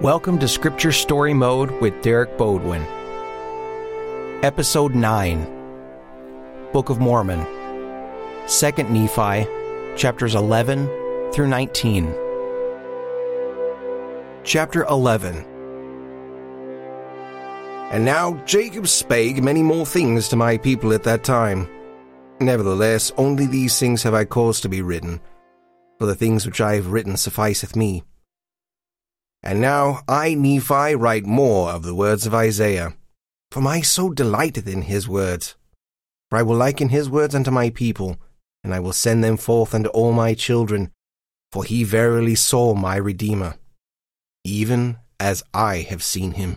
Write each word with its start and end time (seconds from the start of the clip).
Welcome 0.00 0.40
to 0.40 0.48
Scripture 0.48 0.90
Story 0.90 1.32
Mode 1.32 1.70
with 1.80 2.02
Derek 2.02 2.36
Bodwin. 2.36 2.82
Episode 4.42 4.92
9 4.92 5.44
Book 6.72 6.90
of 6.90 6.98
Mormon, 6.98 7.38
2nd 8.46 8.90
Nephi, 8.90 9.48
chapters 9.96 10.34
11 10.34 10.86
through 11.32 11.46
19. 11.46 12.12
Chapter 14.42 14.82
11 14.86 15.36
And 17.92 18.04
now 18.04 18.34
Jacob 18.44 18.88
spake 18.88 19.40
many 19.40 19.62
more 19.62 19.86
things 19.86 20.26
to 20.28 20.36
my 20.36 20.58
people 20.58 20.92
at 20.92 21.04
that 21.04 21.22
time. 21.22 21.68
Nevertheless, 22.40 23.12
only 23.16 23.46
these 23.46 23.78
things 23.78 24.02
have 24.02 24.12
I 24.12 24.24
caused 24.24 24.62
to 24.62 24.68
be 24.68 24.82
written, 24.82 25.20
for 26.00 26.06
the 26.06 26.16
things 26.16 26.44
which 26.44 26.60
I 26.60 26.74
have 26.74 26.88
written 26.88 27.16
sufficeth 27.16 27.76
me. 27.76 28.02
And 29.46 29.60
now 29.60 30.00
I, 30.08 30.32
Nephi, 30.32 30.94
write 30.94 31.26
more 31.26 31.70
of 31.70 31.82
the 31.82 31.94
words 31.94 32.26
of 32.26 32.34
Isaiah, 32.34 32.94
for 33.50 33.60
my 33.60 33.82
soul 33.82 34.14
delighteth 34.14 34.66
in 34.66 34.82
his 34.82 35.06
words. 35.06 35.54
For 36.30 36.38
I 36.38 36.42
will 36.42 36.56
liken 36.56 36.88
his 36.88 37.10
words 37.10 37.34
unto 37.34 37.50
my 37.50 37.68
people, 37.68 38.16
and 38.64 38.72
I 38.72 38.80
will 38.80 38.94
send 38.94 39.22
them 39.22 39.36
forth 39.36 39.74
unto 39.74 39.90
all 39.90 40.12
my 40.12 40.32
children, 40.32 40.90
for 41.52 41.62
he 41.62 41.84
verily 41.84 42.34
saw 42.34 42.74
my 42.74 42.96
Redeemer, 42.96 43.56
even 44.44 44.96
as 45.20 45.42
I 45.52 45.80
have 45.90 46.02
seen 46.02 46.32
him. 46.32 46.56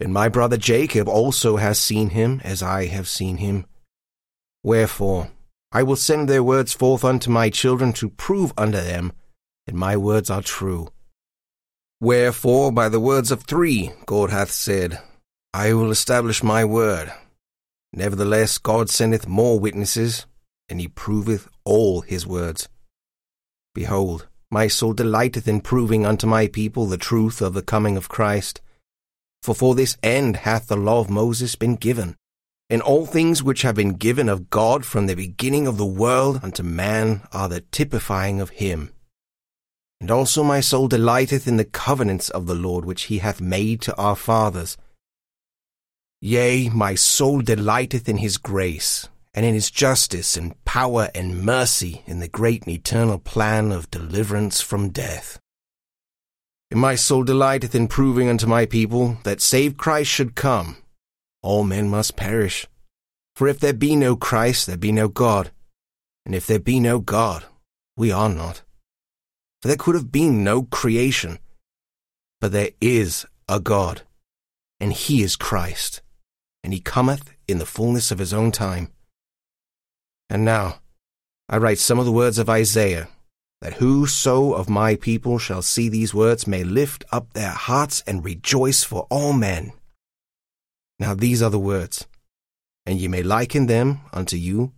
And 0.00 0.14
my 0.14 0.30
brother 0.30 0.56
Jacob 0.56 1.08
also 1.08 1.56
has 1.56 1.78
seen 1.78 2.10
him 2.10 2.40
as 2.42 2.62
I 2.62 2.86
have 2.86 3.06
seen 3.06 3.36
him. 3.36 3.66
Wherefore, 4.64 5.30
I 5.72 5.82
will 5.82 5.96
send 5.96 6.26
their 6.26 6.42
words 6.42 6.72
forth 6.72 7.04
unto 7.04 7.30
my 7.30 7.50
children 7.50 7.92
to 7.94 8.08
prove 8.08 8.54
unto 8.56 8.78
them 8.78 9.12
that 9.66 9.74
my 9.74 9.94
words 9.94 10.30
are 10.30 10.40
true. 10.40 10.88
Wherefore, 12.00 12.70
by 12.70 12.88
the 12.88 13.00
words 13.00 13.32
of 13.32 13.42
three, 13.42 13.90
God 14.06 14.30
hath 14.30 14.52
said, 14.52 15.00
I 15.52 15.72
will 15.72 15.90
establish 15.90 16.42
my 16.42 16.64
word. 16.64 17.12
Nevertheless, 17.92 18.58
God 18.58 18.88
sendeth 18.88 19.26
more 19.26 19.58
witnesses, 19.58 20.26
and 20.68 20.80
he 20.80 20.86
proveth 20.88 21.48
all 21.64 22.02
his 22.02 22.26
words. 22.26 22.68
Behold, 23.74 24.28
my 24.50 24.68
soul 24.68 24.92
delighteth 24.92 25.48
in 25.48 25.60
proving 25.60 26.06
unto 26.06 26.26
my 26.26 26.46
people 26.46 26.86
the 26.86 26.96
truth 26.96 27.42
of 27.42 27.54
the 27.54 27.62
coming 27.62 27.96
of 27.96 28.08
Christ. 28.08 28.60
For 29.42 29.54
for 29.54 29.74
this 29.74 29.96
end 30.02 30.36
hath 30.36 30.68
the 30.68 30.76
law 30.76 31.00
of 31.00 31.10
Moses 31.10 31.56
been 31.56 31.76
given, 31.76 32.14
and 32.70 32.80
all 32.82 33.06
things 33.06 33.42
which 33.42 33.62
have 33.62 33.74
been 33.74 33.94
given 33.94 34.28
of 34.28 34.50
God 34.50 34.84
from 34.84 35.06
the 35.06 35.14
beginning 35.16 35.66
of 35.66 35.78
the 35.78 35.86
world 35.86 36.40
unto 36.42 36.62
man 36.62 37.22
are 37.32 37.48
the 37.48 37.60
typifying 37.60 38.40
of 38.40 38.50
him. 38.50 38.92
And 40.00 40.10
also 40.10 40.44
my 40.44 40.60
soul 40.60 40.86
delighteth 40.86 41.48
in 41.48 41.56
the 41.56 41.64
covenants 41.64 42.30
of 42.30 42.46
the 42.46 42.54
Lord 42.54 42.84
which 42.84 43.04
he 43.04 43.18
hath 43.18 43.40
made 43.40 43.80
to 43.82 43.96
our 43.96 44.14
fathers. 44.14 44.76
Yea, 46.20 46.68
my 46.68 46.94
soul 46.94 47.40
delighteth 47.40 48.08
in 48.08 48.18
his 48.18 48.38
grace, 48.38 49.08
and 49.34 49.44
in 49.44 49.54
his 49.54 49.70
justice 49.70 50.36
and 50.36 50.62
power 50.64 51.10
and 51.14 51.42
mercy 51.44 52.02
in 52.06 52.20
the 52.20 52.28
great 52.28 52.64
and 52.64 52.74
eternal 52.74 53.18
plan 53.18 53.72
of 53.72 53.90
deliverance 53.90 54.60
from 54.60 54.90
death. 54.90 55.38
And 56.70 56.80
my 56.80 56.94
soul 56.94 57.24
delighteth 57.24 57.74
in 57.74 57.88
proving 57.88 58.28
unto 58.28 58.46
my 58.46 58.66
people 58.66 59.18
that 59.24 59.40
save 59.40 59.76
Christ 59.76 60.10
should 60.10 60.34
come, 60.34 60.76
all 61.42 61.64
men 61.64 61.88
must 61.88 62.16
perish. 62.16 62.66
For 63.34 63.48
if 63.48 63.58
there 63.58 63.72
be 63.72 63.96
no 63.96 64.16
Christ, 64.16 64.66
there 64.66 64.76
be 64.76 64.92
no 64.92 65.08
God. 65.08 65.50
And 66.26 66.34
if 66.34 66.46
there 66.46 66.58
be 66.58 66.78
no 66.78 66.98
God, 66.98 67.44
we 67.96 68.12
are 68.12 68.28
not 68.28 68.62
for 69.60 69.68
there 69.68 69.76
could 69.76 69.94
have 69.94 70.12
been 70.12 70.44
no 70.44 70.62
creation. 70.62 71.38
But 72.40 72.52
there 72.52 72.70
is 72.80 73.26
a 73.48 73.60
God, 73.60 74.02
and 74.78 74.92
he 74.92 75.22
is 75.22 75.36
Christ, 75.36 76.02
and 76.62 76.72
he 76.72 76.80
cometh 76.80 77.32
in 77.48 77.58
the 77.58 77.66
fullness 77.66 78.10
of 78.10 78.18
his 78.18 78.32
own 78.32 78.52
time. 78.52 78.92
And 80.30 80.44
now 80.44 80.80
I 81.48 81.56
write 81.56 81.78
some 81.78 81.98
of 81.98 82.04
the 82.04 82.12
words 82.12 82.38
of 82.38 82.48
Isaiah, 82.48 83.08
that 83.60 83.74
whoso 83.74 84.52
of 84.52 84.68
my 84.68 84.94
people 84.94 85.38
shall 85.38 85.62
see 85.62 85.88
these 85.88 86.14
words 86.14 86.46
may 86.46 86.62
lift 86.62 87.04
up 87.10 87.32
their 87.32 87.50
hearts 87.50 88.04
and 88.06 88.24
rejoice 88.24 88.84
for 88.84 89.06
all 89.10 89.32
men. 89.32 89.72
Now 91.00 91.14
these 91.14 91.42
are 91.42 91.50
the 91.50 91.58
words, 91.58 92.06
and 92.86 93.00
ye 93.00 93.08
may 93.08 93.22
liken 93.22 93.66
them 93.66 94.00
unto 94.12 94.36
you 94.36 94.72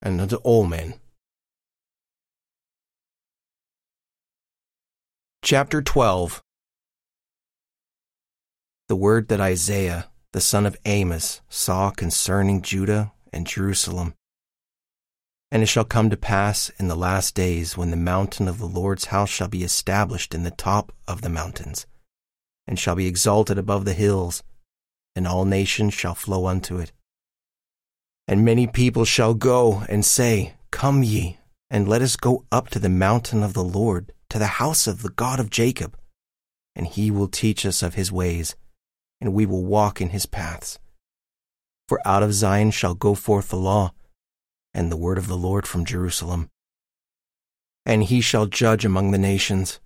and 0.00 0.20
unto 0.20 0.36
all 0.36 0.64
men. 0.64 0.94
Chapter 5.46 5.80
12 5.80 6.42
The 8.88 8.96
word 8.96 9.28
that 9.28 9.40
Isaiah, 9.40 10.10
the 10.32 10.40
son 10.40 10.66
of 10.66 10.76
Amos, 10.84 11.40
saw 11.48 11.92
concerning 11.92 12.62
Judah 12.62 13.12
and 13.32 13.46
Jerusalem. 13.46 14.14
And 15.52 15.62
it 15.62 15.66
shall 15.66 15.84
come 15.84 16.10
to 16.10 16.16
pass 16.16 16.72
in 16.80 16.88
the 16.88 16.96
last 16.96 17.36
days 17.36 17.76
when 17.76 17.92
the 17.92 17.96
mountain 17.96 18.48
of 18.48 18.58
the 18.58 18.66
Lord's 18.66 19.04
house 19.04 19.30
shall 19.30 19.46
be 19.46 19.62
established 19.62 20.34
in 20.34 20.42
the 20.42 20.50
top 20.50 20.90
of 21.06 21.22
the 21.22 21.28
mountains, 21.28 21.86
and 22.66 22.76
shall 22.76 22.96
be 22.96 23.06
exalted 23.06 23.56
above 23.56 23.84
the 23.84 23.94
hills, 23.94 24.42
and 25.14 25.28
all 25.28 25.44
nations 25.44 25.94
shall 25.94 26.16
flow 26.16 26.46
unto 26.46 26.78
it. 26.78 26.90
And 28.26 28.44
many 28.44 28.66
people 28.66 29.04
shall 29.04 29.34
go 29.34 29.84
and 29.88 30.04
say, 30.04 30.54
Come 30.72 31.04
ye, 31.04 31.38
and 31.70 31.86
let 31.86 32.02
us 32.02 32.16
go 32.16 32.44
up 32.50 32.68
to 32.70 32.80
the 32.80 32.88
mountain 32.88 33.44
of 33.44 33.54
the 33.54 33.62
Lord 33.62 34.12
to 34.30 34.38
the 34.38 34.46
house 34.46 34.86
of 34.86 35.02
the 35.02 35.10
God 35.10 35.40
of 35.40 35.50
Jacob, 35.50 35.96
and 36.74 36.86
he 36.86 37.10
will 37.10 37.28
teach 37.28 37.64
us 37.64 37.82
of 37.82 37.94
his 37.94 38.12
ways, 38.12 38.56
and 39.20 39.32
we 39.32 39.46
will 39.46 39.64
walk 39.64 40.00
in 40.00 40.10
his 40.10 40.26
paths. 40.26 40.78
For 41.88 42.00
out 42.04 42.22
of 42.22 42.34
Zion 42.34 42.70
shall 42.70 42.94
go 42.94 43.14
forth 43.14 43.48
the 43.48 43.56
law, 43.56 43.92
and 44.74 44.90
the 44.90 44.96
word 44.96 45.18
of 45.18 45.28
the 45.28 45.36
Lord 45.36 45.66
from 45.66 45.84
Jerusalem. 45.84 46.50
And 47.84 48.04
he 48.04 48.20
shall 48.20 48.46
judge 48.46 48.84
among 48.84 49.10
the 49.10 49.18
nations, 49.18 49.80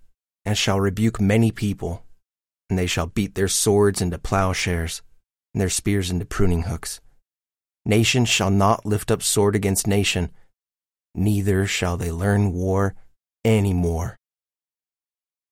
and 0.45 0.57
shall 0.57 0.81
rebuke 0.81 1.21
many 1.21 1.51
people, 1.51 2.05
and 2.69 2.79
they 2.79 2.87
shall 2.87 3.07
beat 3.07 3.35
their 3.35 3.49
swords 3.49 4.01
into 4.01 4.19
plowshares, 4.19 5.03
and 5.53 5.61
their 5.61 5.69
spears 5.69 6.11
into 6.11 6.25
pruning 6.25 6.63
hooks. 6.63 7.01
Nation 7.85 8.25
shall 8.25 8.51
not 8.51 8.87
lift 8.87 9.11
up 9.11 9.23
sword 9.23 9.55
against 9.55 9.87
nation, 9.87 10.31
neither 11.15 11.67
shall 11.67 11.97
they 11.97 12.11
learn 12.11 12.53
war 12.53 12.95
any 13.45 13.73
more. 13.73 14.17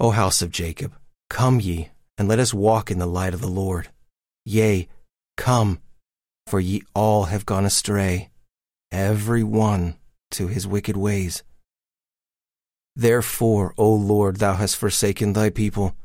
O 0.00 0.10
house 0.10 0.42
of 0.42 0.50
Jacob, 0.50 0.92
come 1.28 1.59
ye, 1.59 1.88
and 2.16 2.28
let 2.28 2.38
us 2.38 2.54
walk 2.54 2.91
in 2.91 2.98
the 2.98 3.06
light 3.06 3.34
of 3.34 3.41
the 3.41 3.48
Lord. 3.48 3.88
Yea, 4.44 4.88
come, 5.36 5.81
for 6.47 6.60
ye 6.60 6.82
all 6.94 7.25
have 7.25 7.44
gone 7.44 7.64
astray, 7.64 8.31
every 8.92 9.42
one 9.42 9.97
to 10.31 10.47
his 10.47 10.66
wicked 10.66 10.97
ways. 10.97 11.42
Therefore, 12.94 13.75
O 13.76 13.92
Lord, 13.92 14.37
thou 14.37 14.54
hast 14.54 14.76
forsaken 14.76 15.32
thy 15.32 15.50
people, 15.50 15.97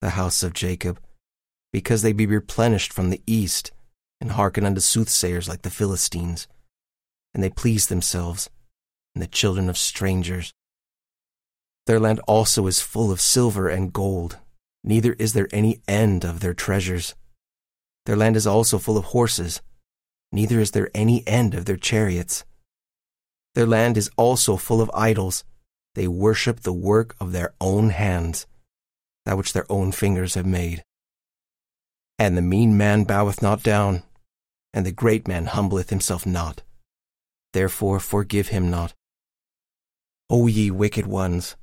the 0.00 0.10
house 0.10 0.42
of 0.42 0.52
Jacob, 0.52 1.00
because 1.72 2.02
they 2.02 2.12
be 2.12 2.26
replenished 2.26 2.92
from 2.92 3.10
the 3.10 3.22
east, 3.26 3.72
and 4.20 4.32
hearken 4.32 4.64
unto 4.64 4.80
soothsayers 4.80 5.48
like 5.48 5.62
the 5.62 5.70
Philistines. 5.70 6.48
And 7.34 7.42
they 7.42 7.50
please 7.50 7.86
themselves, 7.86 8.50
and 9.14 9.22
the 9.22 9.26
children 9.26 9.68
of 9.68 9.78
strangers. 9.78 10.52
Their 11.88 11.98
land 11.98 12.20
also 12.28 12.66
is 12.66 12.82
full 12.82 13.10
of 13.10 13.18
silver 13.18 13.70
and 13.70 13.90
gold, 13.90 14.36
neither 14.84 15.14
is 15.14 15.32
there 15.32 15.48
any 15.54 15.80
end 15.88 16.22
of 16.22 16.40
their 16.40 16.52
treasures. 16.52 17.14
Their 18.04 18.14
land 18.14 18.36
is 18.36 18.46
also 18.46 18.76
full 18.76 18.98
of 18.98 19.06
horses, 19.06 19.62
neither 20.30 20.60
is 20.60 20.72
there 20.72 20.90
any 20.94 21.26
end 21.26 21.54
of 21.54 21.64
their 21.64 21.78
chariots. 21.78 22.44
Their 23.54 23.64
land 23.66 23.96
is 23.96 24.10
also 24.18 24.58
full 24.58 24.82
of 24.82 24.90
idols. 24.92 25.44
They 25.94 26.06
worship 26.06 26.60
the 26.60 26.74
work 26.74 27.16
of 27.18 27.32
their 27.32 27.54
own 27.58 27.88
hands, 27.88 28.46
that 29.24 29.38
which 29.38 29.54
their 29.54 29.64
own 29.72 29.90
fingers 29.92 30.34
have 30.34 30.44
made. 30.44 30.84
And 32.18 32.36
the 32.36 32.42
mean 32.42 32.76
man 32.76 33.04
boweth 33.04 33.40
not 33.40 33.62
down, 33.62 34.02
and 34.74 34.84
the 34.84 34.92
great 34.92 35.26
man 35.26 35.46
humbleth 35.46 35.88
himself 35.88 36.26
not. 36.26 36.60
Therefore 37.54 37.98
forgive 37.98 38.48
him 38.48 38.68
not. 38.68 38.92
O 40.28 40.48
ye 40.48 40.70
wicked 40.70 41.06
ones, 41.06 41.56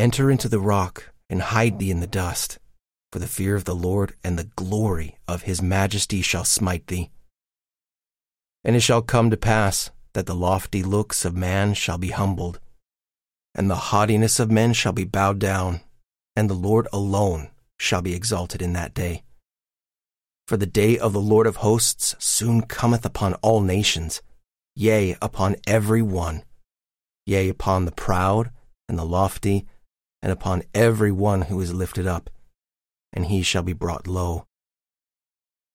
Enter 0.00 0.30
into 0.30 0.48
the 0.48 0.60
rock 0.60 1.12
and 1.28 1.42
hide 1.42 1.78
thee 1.78 1.90
in 1.90 2.00
the 2.00 2.06
dust, 2.06 2.58
for 3.12 3.18
the 3.18 3.26
fear 3.26 3.54
of 3.54 3.66
the 3.66 3.74
Lord 3.74 4.14
and 4.24 4.38
the 4.38 4.48
glory 4.56 5.18
of 5.28 5.42
his 5.42 5.60
majesty 5.60 6.22
shall 6.22 6.42
smite 6.42 6.86
thee. 6.86 7.10
And 8.64 8.74
it 8.74 8.80
shall 8.80 9.02
come 9.02 9.28
to 9.28 9.36
pass 9.36 9.90
that 10.14 10.24
the 10.24 10.34
lofty 10.34 10.82
looks 10.82 11.26
of 11.26 11.36
man 11.36 11.74
shall 11.74 11.98
be 11.98 12.08
humbled, 12.08 12.60
and 13.54 13.68
the 13.68 13.90
haughtiness 13.92 14.40
of 14.40 14.50
men 14.50 14.72
shall 14.72 14.92
be 14.92 15.04
bowed 15.04 15.38
down, 15.38 15.82
and 16.34 16.48
the 16.48 16.54
Lord 16.54 16.88
alone 16.94 17.50
shall 17.78 18.00
be 18.00 18.14
exalted 18.14 18.62
in 18.62 18.72
that 18.72 18.94
day. 18.94 19.22
For 20.48 20.56
the 20.56 20.64
day 20.64 20.96
of 20.96 21.12
the 21.12 21.20
Lord 21.20 21.46
of 21.46 21.56
hosts 21.56 22.16
soon 22.18 22.62
cometh 22.62 23.04
upon 23.04 23.34
all 23.42 23.60
nations, 23.60 24.22
yea, 24.74 25.18
upon 25.20 25.56
every 25.66 26.00
one, 26.00 26.42
yea, 27.26 27.50
upon 27.50 27.84
the 27.84 27.92
proud 27.92 28.50
and 28.88 28.98
the 28.98 29.04
lofty 29.04 29.66
and 30.22 30.32
upon 30.32 30.62
every 30.74 31.12
one 31.12 31.42
who 31.42 31.60
is 31.60 31.72
lifted 31.72 32.06
up, 32.06 32.30
and 33.12 33.26
he 33.26 33.42
shall 33.42 33.62
be 33.62 33.72
brought 33.72 34.06
low. 34.06 34.46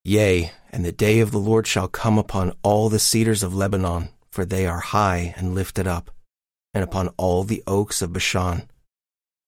Yea, 0.03 0.51
and 0.71 0.85
the 0.85 0.91
day 0.91 1.19
of 1.19 1.31
the 1.31 1.39
Lord 1.39 1.65
shall 1.65 1.87
come 1.87 2.17
upon 2.17 2.53
all 2.61 2.89
the 2.89 2.99
cedars 2.99 3.41
of 3.41 3.55
Lebanon, 3.55 4.09
for 4.29 4.45
they 4.45 4.67
are 4.67 4.79
high 4.79 5.33
and 5.37 5.55
lifted 5.55 5.87
up, 5.87 6.11
and 6.73 6.83
upon 6.83 7.07
all 7.17 7.43
the 7.43 7.63
oaks 7.65 8.01
of 8.01 8.13
Bashan, 8.13 8.69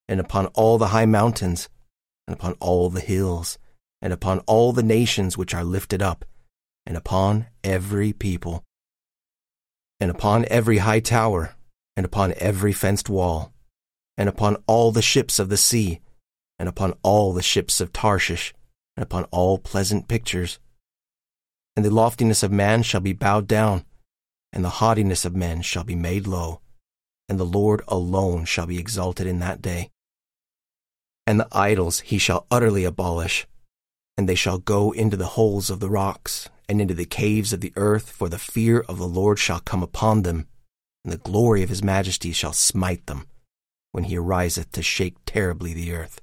and 0.08 0.20
upon 0.20 0.48
all 0.48 0.78
the 0.78 0.88
high 0.88 1.06
mountains, 1.06 1.70
and 2.28 2.36
upon 2.36 2.54
all 2.54 2.90
the 2.90 3.02
hills, 3.02 3.60
and 4.02 4.12
upon 4.12 4.40
all 4.40 4.72
the 4.72 4.84
nations 4.84 5.38
which 5.38 5.54
are 5.54 5.64
lifted 5.64 6.02
up, 6.02 6.26
and 6.86 6.98
upon 6.98 7.48
every 7.64 8.14
people, 8.14 8.64
and 10.00 10.10
upon 10.10 10.46
every 10.50 10.80
high 10.80 11.00
tower, 11.00 11.56
and 11.96 12.06
upon 12.06 12.34
every 12.38 12.74
fenced 12.74 13.10
wall, 13.10 13.54
and 14.18 14.28
upon 14.28 14.58
all 14.66 14.92
the 14.92 15.02
ships 15.02 15.40
of 15.40 15.50
the 15.50 15.58
sea, 15.58 16.02
and 16.58 16.68
upon 16.68 16.94
all 17.04 17.34
the 17.34 17.42
ships 17.42 17.80
of 17.80 17.94
Tarshish, 17.94 18.54
and 18.96 19.04
upon 19.04 19.26
all 19.26 19.58
pleasant 19.58 20.08
pictures. 20.08 20.60
And 21.76 21.86
the 21.86 21.92
loftiness 21.92 22.42
of 22.42 22.52
man 22.52 22.82
shall 22.82 23.02
be 23.02 23.14
bowed 23.14 23.48
down, 23.48 23.86
and 24.52 24.66
the 24.66 24.70
haughtiness 24.82 25.24
of 25.24 25.36
men 25.36 25.62
shall 25.62 25.84
be 25.84 25.96
made 25.96 26.26
low, 26.26 26.62
and 27.30 27.40
the 27.40 27.46
Lord 27.46 27.84
alone 27.88 28.46
shall 28.46 28.66
be 28.66 28.80
exalted 28.80 29.28
in 29.28 29.40
that 29.40 29.62
day. 29.62 29.92
And 31.28 31.40
the 31.40 31.48
idols 31.52 32.00
he 32.00 32.18
shall 32.18 32.48
utterly 32.50 32.86
abolish, 32.86 33.46
and 34.18 34.28
they 34.28 34.36
shall 34.36 34.58
go 34.58 34.92
into 34.92 35.18
the 35.18 35.28
holes 35.28 35.70
of 35.70 35.80
the 35.80 35.90
rocks, 35.90 36.50
and 36.68 36.82
into 36.82 36.96
the 36.96 37.06
caves 37.06 37.54
of 37.54 37.62
the 37.62 37.74
earth, 37.76 38.10
for 38.10 38.30
the 38.30 38.40
fear 38.40 38.80
of 38.90 38.98
the 38.98 39.08
Lord 39.08 39.38
shall 39.38 39.60
come 39.60 39.84
upon 39.84 40.24
them, 40.24 40.48
and 41.04 41.14
the 41.14 41.18
glory 41.18 41.62
of 41.62 41.70
his 41.70 41.84
majesty 41.84 42.32
shall 42.32 42.54
smite 42.54 43.06
them, 43.06 43.28
when 43.92 44.06
he 44.06 44.18
ariseth 44.18 44.72
to 44.72 44.82
shake 44.82 45.16
terribly 45.26 45.74
the 45.74 45.92
earth. 45.92 46.22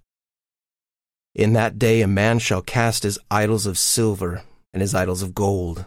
In 1.34 1.52
that 1.54 1.78
day 1.78 2.00
a 2.00 2.06
man 2.06 2.38
shall 2.38 2.62
cast 2.62 3.02
his 3.02 3.18
idols 3.30 3.66
of 3.66 3.76
silver 3.76 4.42
and 4.72 4.80
his 4.80 4.94
idols 4.94 5.22
of 5.22 5.34
gold, 5.34 5.84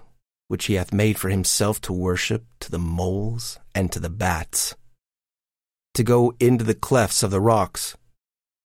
which 0.48 0.66
he 0.66 0.76
hath 0.76 0.94
made 0.94 1.18
for 1.18 1.30
himself 1.30 1.80
to 1.82 1.94
worship, 1.94 2.46
to 2.60 2.72
the 2.72 2.80
moles 2.80 3.60
and 3.74 3.92
to 3.92 4.00
the 4.00 4.10
bats, 4.10 4.76
to 5.94 6.04
go 6.04 6.34
into 6.40 6.64
the 6.64 6.74
clefts 6.74 7.24
of 7.24 7.32
the 7.32 7.42
rocks, 7.42 7.96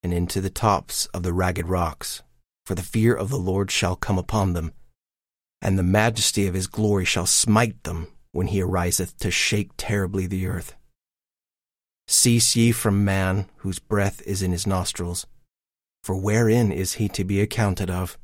and 0.03 0.12
into 0.12 0.41
the 0.41 0.50
tops 0.50 1.06
of 1.06 1.23
the 1.23 1.32
ragged 1.32 1.69
rocks, 1.69 2.23
for 2.67 2.75
the 2.75 2.82
fear 2.82 3.15
of 3.15 3.31
the 3.31 3.38
Lord 3.38 3.70
shall 3.70 3.97
come 3.97 4.19
upon 4.19 4.53
them, 4.53 4.73
and 5.61 5.79
the 5.79 5.82
majesty 5.85 6.47
of 6.47 6.55
his 6.55 6.67
glory 6.67 7.05
shall 7.05 7.26
smite 7.26 7.82
them 7.85 8.08
when 8.32 8.49
he 8.49 8.62
ariseth 8.62 9.17
to 9.19 9.31
shake 9.31 9.70
terribly 9.76 10.26
the 10.26 10.47
earth. 10.47 10.75
Cease 12.07 12.57
ye 12.57 12.73
from 12.73 13.05
man, 13.05 13.49
whose 13.59 13.79
breath 13.79 14.23
is 14.23 14.43
in 14.43 14.53
his 14.53 14.67
nostrils 14.67 15.27
for 16.03 16.17
wherein 16.17 16.73
is 16.73 16.95
he 16.95 17.09
to 17.09 17.25
be 17.25 17.41
accounted 17.41 17.89
of? 17.89 18.19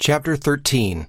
Chapter 0.00 0.36
13 0.36 1.08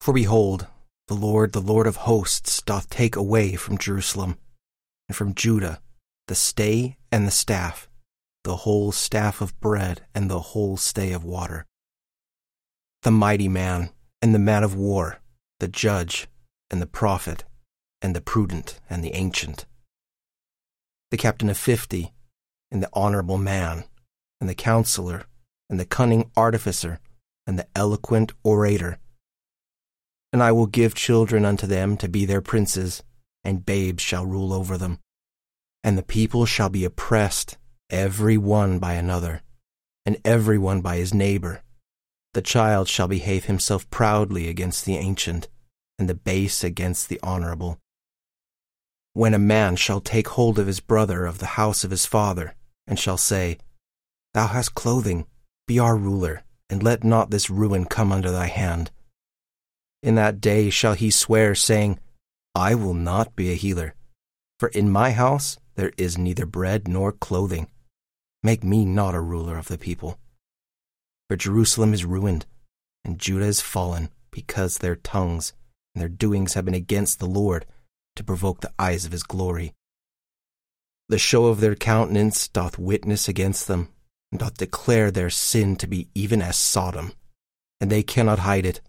For 0.00 0.14
behold, 0.14 0.66
the 1.08 1.14
Lord, 1.14 1.52
the 1.52 1.60
Lord 1.60 1.86
of 1.86 1.96
hosts, 1.96 2.62
doth 2.62 2.88
take 2.90 3.16
away 3.16 3.56
from 3.56 3.78
Jerusalem, 3.78 4.38
and 5.08 5.16
from 5.16 5.34
Judah, 5.34 5.80
the 6.28 6.34
stay 6.34 6.96
and 7.10 7.26
the 7.26 7.30
staff, 7.30 7.88
the 8.44 8.56
whole 8.56 8.92
staff 8.92 9.40
of 9.40 9.58
bread 9.60 10.02
and 10.14 10.30
the 10.30 10.40
whole 10.40 10.76
stay 10.76 11.12
of 11.12 11.24
water. 11.24 11.66
The 13.02 13.10
mighty 13.10 13.48
man, 13.48 13.90
and 14.22 14.34
the 14.34 14.38
man 14.38 14.62
of 14.62 14.74
war, 14.74 15.20
the 15.60 15.68
judge, 15.68 16.28
and 16.70 16.80
the 16.82 16.86
prophet, 16.86 17.44
and 18.02 18.14
the 18.14 18.20
prudent, 18.20 18.80
and 18.90 19.04
the 19.04 19.14
ancient 19.14 19.66
the 21.14 21.16
captain 21.16 21.48
of 21.48 21.56
fifty, 21.56 22.12
and 22.72 22.82
the 22.82 22.90
honorable 22.92 23.38
man, 23.38 23.84
and 24.40 24.50
the 24.50 24.54
counselor, 24.54 25.26
and 25.70 25.78
the 25.78 25.84
cunning 25.84 26.28
artificer, 26.36 26.98
and 27.46 27.56
the 27.56 27.68
eloquent 27.76 28.32
orator. 28.42 28.98
And 30.32 30.42
I 30.42 30.50
will 30.50 30.66
give 30.66 30.92
children 30.92 31.44
unto 31.44 31.68
them 31.68 31.96
to 31.98 32.08
be 32.08 32.24
their 32.24 32.40
princes, 32.40 33.04
and 33.44 33.64
babes 33.64 34.02
shall 34.02 34.26
rule 34.26 34.52
over 34.52 34.76
them. 34.76 34.98
And 35.84 35.96
the 35.96 36.02
people 36.02 36.46
shall 36.46 36.68
be 36.68 36.84
oppressed, 36.84 37.58
every 37.90 38.36
one 38.36 38.80
by 38.80 38.94
another, 38.94 39.42
and 40.04 40.16
every 40.24 40.58
one 40.58 40.80
by 40.80 40.96
his 40.96 41.14
neighbor. 41.14 41.62
The 42.34 42.42
child 42.42 42.88
shall 42.88 43.08
behave 43.08 43.46
himself 43.46 43.88
proudly 43.90 44.48
against 44.48 44.84
the 44.84 44.96
ancient, 44.96 45.48
and 45.98 46.08
the 46.08 46.14
base 46.14 46.62
against 46.62 47.08
the 47.08 47.18
honorable 47.22 47.78
when 49.14 49.32
a 49.32 49.38
man 49.38 49.76
shall 49.76 50.00
take 50.00 50.28
hold 50.28 50.58
of 50.58 50.66
his 50.66 50.80
brother 50.80 51.24
of 51.24 51.38
the 51.38 51.54
house 51.54 51.84
of 51.84 51.92
his 51.92 52.04
father, 52.04 52.54
and 52.86 52.98
shall 52.98 53.16
say, 53.16 53.56
Thou 54.34 54.48
hast 54.48 54.74
clothing, 54.74 55.24
be 55.68 55.78
our 55.78 55.96
ruler, 55.96 56.42
and 56.68 56.82
let 56.82 57.04
not 57.04 57.30
this 57.30 57.48
ruin 57.48 57.84
come 57.84 58.10
under 58.10 58.32
thy 58.32 58.46
hand. 58.46 58.90
In 60.02 60.16
that 60.16 60.40
day 60.40 60.68
shall 60.68 60.94
he 60.94 61.10
swear, 61.12 61.54
saying, 61.54 62.00
I 62.56 62.74
will 62.74 62.92
not 62.92 63.36
be 63.36 63.52
a 63.52 63.56
healer, 63.56 63.94
for 64.58 64.68
in 64.70 64.90
my 64.90 65.12
house 65.12 65.58
there 65.76 65.92
is 65.96 66.18
neither 66.18 66.44
bread 66.44 66.88
nor 66.88 67.12
clothing. 67.12 67.68
Make 68.42 68.64
me 68.64 68.84
not 68.84 69.14
a 69.14 69.20
ruler 69.20 69.56
of 69.56 69.68
the 69.68 69.78
people. 69.78 70.18
For 71.34 71.38
Jerusalem 71.38 71.92
is 71.92 72.04
ruined, 72.04 72.46
and 73.04 73.18
Judah 73.18 73.46
is 73.46 73.60
fallen, 73.60 74.10
because 74.30 74.78
their 74.78 74.94
tongues 74.94 75.52
and 75.92 76.00
their 76.00 76.08
doings 76.08 76.54
have 76.54 76.64
been 76.64 76.74
against 76.74 77.18
the 77.18 77.26
Lord 77.26 77.66
to 78.14 78.22
provoke 78.22 78.60
the 78.60 78.70
eyes 78.78 79.04
of 79.04 79.10
his 79.10 79.24
glory. 79.24 79.74
The 81.08 81.18
show 81.18 81.46
of 81.46 81.58
their 81.58 81.74
countenance 81.74 82.46
doth 82.46 82.78
witness 82.78 83.26
against 83.26 83.66
them, 83.66 83.88
and 84.30 84.38
doth 84.38 84.58
declare 84.58 85.10
their 85.10 85.28
sin 85.28 85.74
to 85.78 85.88
be 85.88 86.06
even 86.14 86.40
as 86.40 86.56
Sodom, 86.56 87.14
and 87.80 87.90
they 87.90 88.04
cannot 88.04 88.38
hide 88.38 88.64
it. 88.64 88.80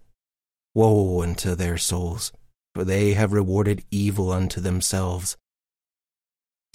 Woe 0.76 1.24
unto 1.24 1.56
their 1.56 1.80
souls, 1.80 2.32
for 2.76 2.84
they 2.84 3.16
have 3.16 3.34
rewarded 3.34 3.84
evil 3.90 4.32
unto 4.32 4.62
themselves. 4.62 5.36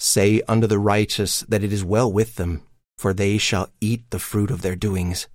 Say 0.01 0.41
unto 0.49 0.67
the 0.67 0.79
righteous 0.79 1.45
that 1.47 1.63
it 1.63 1.71
is 1.71 1.81
well 1.81 2.11
with 2.11 2.35
them, 2.35 2.63
for 2.97 3.13
they 3.13 3.37
shall 3.37 3.69
eat 3.79 4.09
the 4.09 4.19
fruit 4.19 4.51
of 4.51 4.63
their 4.63 4.75
doings. 4.75 5.29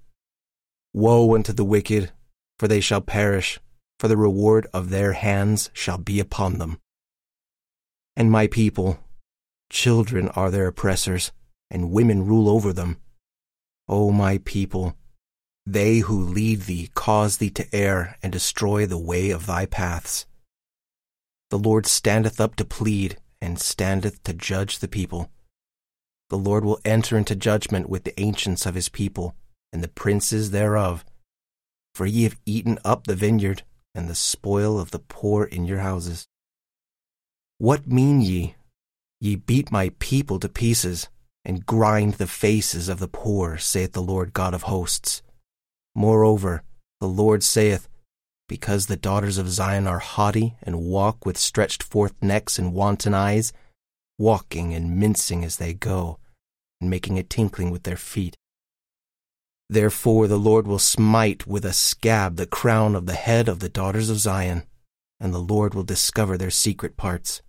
Woe 0.96 1.36
unto 1.36 1.52
the 1.52 1.64
wicked, 1.64 2.10
for 2.58 2.66
they 2.66 2.80
shall 2.80 3.00
perish, 3.00 3.60
for 4.00 4.08
the 4.08 4.16
reward 4.16 4.66
of 4.72 4.90
their 4.90 5.12
hands 5.12 5.70
shall 5.72 5.98
be 5.98 6.18
upon 6.18 6.58
them 6.58 6.78
and 8.16 8.30
my 8.30 8.46
people. 8.46 8.98
Children 9.68 10.28
are 10.30 10.50
their 10.50 10.68
oppressors, 10.68 11.32
and 11.70 11.90
women 11.90 12.26
rule 12.26 12.48
over 12.48 12.72
them. 12.72 12.96
O 13.88 14.10
my 14.10 14.38
people, 14.38 14.96
they 15.66 15.98
who 15.98 16.18
lead 16.18 16.62
thee 16.62 16.90
cause 16.94 17.36
thee 17.36 17.50
to 17.50 17.66
err 17.74 18.16
and 18.22 18.32
destroy 18.32 18.86
the 18.86 18.98
way 18.98 19.30
of 19.30 19.46
thy 19.46 19.66
paths. 19.66 20.26
The 21.50 21.58
Lord 21.58 21.86
standeth 21.86 22.40
up 22.40 22.56
to 22.56 22.64
plead, 22.64 23.18
and 23.40 23.60
standeth 23.60 24.22
to 24.22 24.32
judge 24.32 24.78
the 24.78 24.88
people. 24.88 25.30
The 26.30 26.38
Lord 26.38 26.64
will 26.64 26.80
enter 26.84 27.18
into 27.18 27.36
judgment 27.36 27.88
with 27.88 28.04
the 28.04 28.18
ancients 28.18 28.66
of 28.66 28.74
his 28.74 28.88
people, 28.88 29.36
and 29.72 29.82
the 29.82 29.88
princes 29.88 30.50
thereof. 30.50 31.04
For 31.94 32.06
ye 32.06 32.24
have 32.24 32.38
eaten 32.44 32.78
up 32.84 33.06
the 33.06 33.16
vineyard, 33.16 33.62
and 33.94 34.08
the 34.08 34.14
spoil 34.14 34.78
of 34.78 34.90
the 34.90 34.98
poor 34.98 35.44
in 35.44 35.64
your 35.64 35.78
houses. 35.78 36.28
What 37.58 37.86
mean 37.86 38.20
ye? 38.20 38.54
Ye 39.20 39.36
beat 39.36 39.72
my 39.72 39.92
people 39.98 40.38
to 40.40 40.48
pieces, 40.48 41.08
and 41.44 41.64
grind 41.64 42.14
the 42.14 42.26
faces 42.26 42.88
of 42.88 42.98
the 42.98 43.08
poor, 43.08 43.56
saith 43.56 43.92
the 43.92 44.02
Lord 44.02 44.34
God 44.34 44.52
of 44.52 44.64
hosts. 44.64 45.22
Moreover, 45.94 46.62
the 47.00 47.08
Lord 47.08 47.42
saith, 47.42 47.88
Because 48.48 48.86
the 48.86 48.96
daughters 48.96 49.38
of 49.38 49.48
Zion 49.48 49.86
are 49.86 50.00
haughty, 50.00 50.56
and 50.62 50.82
walk 50.82 51.24
with 51.24 51.38
stretched 51.38 51.82
forth 51.82 52.14
necks 52.20 52.58
and 52.58 52.74
wanton 52.74 53.14
eyes, 53.14 53.54
walking 54.18 54.74
and 54.74 54.98
mincing 54.98 55.44
as 55.44 55.56
they 55.56 55.72
go, 55.72 56.18
and 56.80 56.90
making 56.90 57.18
a 57.18 57.22
tinkling 57.22 57.70
with 57.70 57.84
their 57.84 57.96
feet. 57.96 58.36
Therefore 59.68 60.28
the 60.28 60.38
Lord 60.38 60.66
will 60.66 60.78
smite 60.78 61.46
with 61.46 61.64
a 61.64 61.72
scab 61.72 62.36
the 62.36 62.46
crown 62.46 62.94
of 62.94 63.06
the 63.06 63.14
head 63.14 63.48
of 63.48 63.58
the 63.58 63.68
daughters 63.68 64.10
of 64.10 64.18
Zion, 64.18 64.64
and 65.18 65.34
the 65.34 65.38
Lord 65.38 65.74
will 65.74 65.82
discover 65.82 66.38
their 66.38 66.50
secret 66.50 66.96
parts. 66.96 67.42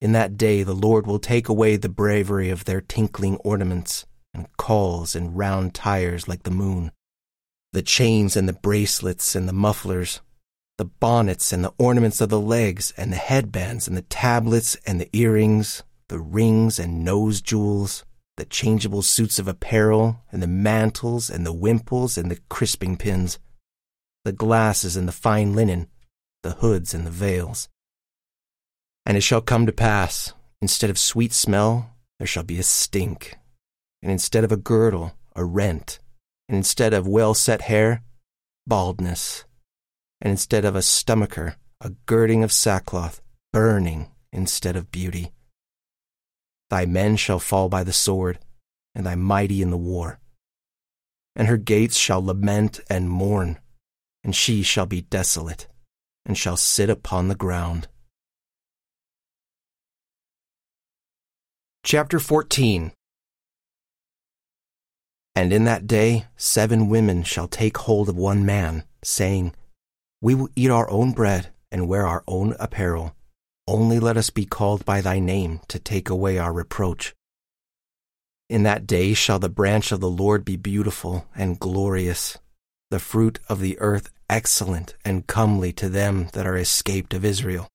In 0.00 0.12
that 0.12 0.36
day 0.36 0.62
the 0.62 0.74
Lord 0.74 1.06
will 1.06 1.18
take 1.18 1.48
away 1.48 1.76
the 1.76 1.88
bravery 1.88 2.50
of 2.50 2.64
their 2.64 2.80
tinkling 2.80 3.36
ornaments, 3.38 4.06
and 4.34 4.54
cauls 4.56 5.16
and 5.16 5.36
round 5.36 5.74
tires 5.74 6.28
like 6.28 6.42
the 6.42 6.50
moon, 6.50 6.92
the 7.72 7.82
chains 7.82 8.36
and 8.36 8.48
the 8.48 8.52
bracelets 8.52 9.34
and 9.34 9.48
the 9.48 9.52
mufflers, 9.52 10.20
the 10.76 10.84
bonnets 10.84 11.52
and 11.52 11.64
the 11.64 11.72
ornaments 11.78 12.20
of 12.20 12.28
the 12.28 12.40
legs, 12.40 12.92
and 12.96 13.12
the 13.12 13.16
headbands 13.16 13.88
and 13.88 13.96
the 13.96 14.02
tablets 14.02 14.76
and 14.86 15.00
the 15.00 15.08
earrings, 15.12 15.82
the 16.08 16.20
rings 16.20 16.78
and 16.78 17.04
nose 17.04 17.40
jewels, 17.40 18.04
the 18.38 18.44
changeable 18.44 19.02
suits 19.02 19.40
of 19.40 19.48
apparel, 19.48 20.22
and 20.30 20.40
the 20.40 20.46
mantles 20.46 21.28
and 21.28 21.44
the 21.44 21.52
wimples 21.52 22.16
and 22.16 22.30
the 22.30 22.38
crisping 22.48 22.96
pins, 22.96 23.38
the 24.24 24.32
glasses 24.32 24.96
and 24.96 25.08
the 25.08 25.12
fine 25.12 25.54
linen, 25.54 25.88
the 26.44 26.52
hoods 26.52 26.94
and 26.94 27.04
the 27.04 27.10
veils. 27.10 27.68
And 29.04 29.16
it 29.16 29.22
shall 29.22 29.40
come 29.40 29.66
to 29.66 29.72
pass, 29.72 30.34
instead 30.62 30.88
of 30.88 30.98
sweet 30.98 31.32
smell, 31.32 31.96
there 32.18 32.28
shall 32.28 32.44
be 32.44 32.60
a 32.60 32.62
stink, 32.62 33.36
and 34.02 34.12
instead 34.12 34.44
of 34.44 34.52
a 34.52 34.56
girdle, 34.56 35.14
a 35.34 35.44
rent, 35.44 35.98
and 36.48 36.56
instead 36.56 36.94
of 36.94 37.08
well 37.08 37.34
set 37.34 37.62
hair, 37.62 38.04
baldness, 38.68 39.44
and 40.20 40.30
instead 40.30 40.64
of 40.64 40.76
a 40.76 40.82
stomacher, 40.82 41.56
a 41.80 41.90
girding 42.06 42.44
of 42.44 42.52
sackcloth, 42.52 43.20
burning 43.52 44.12
instead 44.32 44.76
of 44.76 44.92
beauty. 44.92 45.32
Thy 46.70 46.84
men 46.84 47.16
shall 47.16 47.38
fall 47.38 47.68
by 47.68 47.84
the 47.84 47.92
sword, 47.92 48.38
and 48.94 49.06
thy 49.06 49.14
mighty 49.14 49.62
in 49.62 49.70
the 49.70 49.76
war. 49.76 50.20
And 51.34 51.48
her 51.48 51.56
gates 51.56 51.96
shall 51.96 52.24
lament 52.24 52.80
and 52.90 53.08
mourn, 53.08 53.58
and 54.22 54.34
she 54.34 54.62
shall 54.62 54.86
be 54.86 55.02
desolate, 55.02 55.66
and 56.26 56.36
shall 56.36 56.56
sit 56.56 56.90
upon 56.90 57.28
the 57.28 57.34
ground. 57.34 57.88
Chapter 61.84 62.18
14 62.18 62.92
And 65.34 65.52
in 65.52 65.64
that 65.64 65.86
day 65.86 66.26
seven 66.36 66.88
women 66.88 67.22
shall 67.22 67.48
take 67.48 67.78
hold 67.78 68.08
of 68.08 68.16
one 68.16 68.44
man, 68.44 68.84
saying, 69.02 69.54
We 70.20 70.34
will 70.34 70.48
eat 70.56 70.70
our 70.70 70.90
own 70.90 71.12
bread 71.12 71.48
and 71.70 71.88
wear 71.88 72.06
our 72.06 72.24
own 72.26 72.56
apparel. 72.58 73.14
Only 73.68 74.00
let 74.00 74.16
us 74.16 74.30
be 74.30 74.46
called 74.46 74.86
by 74.86 75.02
thy 75.02 75.18
name 75.18 75.60
to 75.68 75.78
take 75.78 76.08
away 76.08 76.38
our 76.38 76.54
reproach. 76.54 77.14
In 78.48 78.62
that 78.62 78.86
day 78.86 79.12
shall 79.12 79.38
the 79.38 79.50
branch 79.50 79.92
of 79.92 80.00
the 80.00 80.08
Lord 80.08 80.42
be 80.42 80.56
beautiful 80.56 81.28
and 81.36 81.60
glorious, 81.60 82.38
the 82.90 82.98
fruit 82.98 83.40
of 83.46 83.60
the 83.60 83.78
earth 83.78 84.08
excellent 84.30 84.96
and 85.04 85.26
comely 85.26 85.70
to 85.74 85.90
them 85.90 86.30
that 86.32 86.46
are 86.46 86.56
escaped 86.56 87.12
of 87.12 87.26
Israel. 87.26 87.68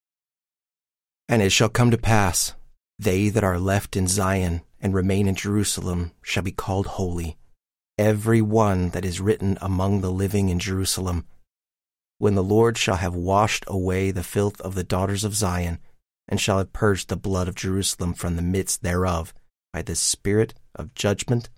And 1.30 1.44
it 1.44 1.52
shall 1.52 1.70
come 1.70 1.92
to 1.92 1.98
pass, 2.00 2.56
they 2.98 3.30
that 3.30 3.44
are 3.44 3.60
left 3.60 3.96
in 3.96 4.08
Zion 4.08 4.64
and 4.82 4.96
remain 4.96 5.28
in 5.28 5.36
Jerusalem 5.36 6.14
shall 6.24 6.42
be 6.42 6.52
called 6.52 6.88
holy, 6.88 7.38
every 8.00 8.42
one 8.42 8.90
that 8.90 9.06
is 9.06 9.22
written 9.22 9.60
among 9.62 10.02
the 10.02 10.12
living 10.12 10.50
in 10.50 10.58
Jerusalem. 10.58 11.28
When 12.24 12.36
the 12.36 12.42
Lord 12.42 12.78
shall 12.78 12.96
have 12.96 13.16
washed 13.16 13.66
away 13.68 14.10
the 14.10 14.24
filth 14.24 14.62
of 14.62 14.76
the 14.76 14.84
daughters 14.86 15.26
of 15.26 15.36
Zion, 15.36 15.80
and 16.26 16.40
shall 16.40 16.60
have 16.60 16.72
purged 16.72 17.10
the 17.10 17.18
blood 17.18 17.50
of 17.50 17.56
Jerusalem 17.56 18.14
from 18.14 18.38
the 18.38 18.42
midst 18.42 18.82
thereof, 18.82 19.34
by 19.74 19.82
the 19.82 19.94
spirit 19.94 20.54
of 20.74 20.94
judgment 20.94 21.50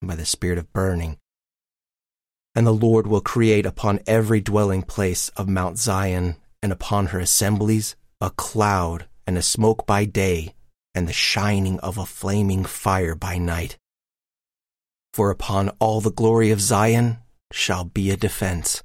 and 0.00 0.08
by 0.08 0.16
the 0.16 0.26
spirit 0.26 0.58
of 0.58 0.72
burning. 0.72 1.18
And 2.56 2.66
the 2.66 2.74
Lord 2.74 3.06
will 3.06 3.20
create 3.20 3.64
upon 3.64 4.00
every 4.04 4.40
dwelling 4.40 4.82
place 4.82 5.28
of 5.36 5.48
Mount 5.48 5.78
Zion 5.78 6.34
and 6.60 6.72
upon 6.72 7.06
her 7.06 7.20
assemblies 7.20 7.94
a 8.20 8.30
cloud 8.30 9.06
and 9.24 9.38
a 9.38 9.40
smoke 9.40 9.86
by 9.86 10.04
day 10.04 10.52
and 10.96 11.06
the 11.06 11.12
shining 11.12 11.78
of 11.78 11.96
a 11.96 12.06
flaming 12.06 12.64
fire 12.64 13.14
by 13.14 13.38
night. 13.38 13.78
For 15.14 15.30
upon 15.30 15.68
all 15.78 16.00
the 16.00 16.10
glory 16.10 16.50
of 16.50 16.60
Zion 16.60 17.18
shall 17.52 17.84
be 17.84 18.10
a 18.10 18.16
defense. 18.16 18.82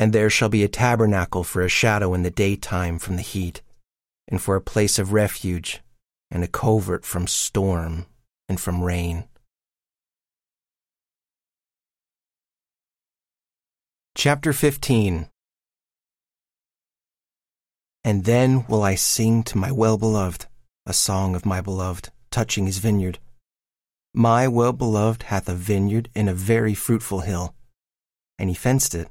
And 0.00 0.14
there 0.14 0.30
shall 0.30 0.48
be 0.48 0.64
a 0.64 0.68
tabernacle 0.68 1.44
for 1.44 1.60
a 1.60 1.68
shadow 1.68 2.14
in 2.14 2.22
the 2.22 2.30
daytime 2.30 2.98
from 2.98 3.16
the 3.16 3.22
heat, 3.22 3.60
and 4.26 4.40
for 4.40 4.56
a 4.56 4.60
place 4.62 4.98
of 4.98 5.12
refuge, 5.12 5.82
and 6.30 6.42
a 6.42 6.48
covert 6.48 7.04
from 7.04 7.26
storm 7.26 8.06
and 8.48 8.58
from 8.58 8.82
rain. 8.82 9.24
Chapter 14.16 14.54
15 14.54 15.28
And 18.02 18.24
then 18.24 18.64
will 18.68 18.82
I 18.82 18.94
sing 18.94 19.42
to 19.42 19.58
my 19.58 19.70
well 19.70 19.98
beloved 19.98 20.46
a 20.86 20.94
song 20.94 21.34
of 21.34 21.44
my 21.44 21.60
beloved, 21.60 22.08
touching 22.30 22.64
his 22.64 22.78
vineyard. 22.78 23.18
My 24.14 24.48
well 24.48 24.72
beloved 24.72 25.24
hath 25.24 25.46
a 25.46 25.54
vineyard 25.54 26.08
in 26.14 26.26
a 26.26 26.32
very 26.32 26.72
fruitful 26.72 27.20
hill, 27.20 27.54
and 28.38 28.48
he 28.48 28.54
fenced 28.54 28.94
it, 28.94 29.10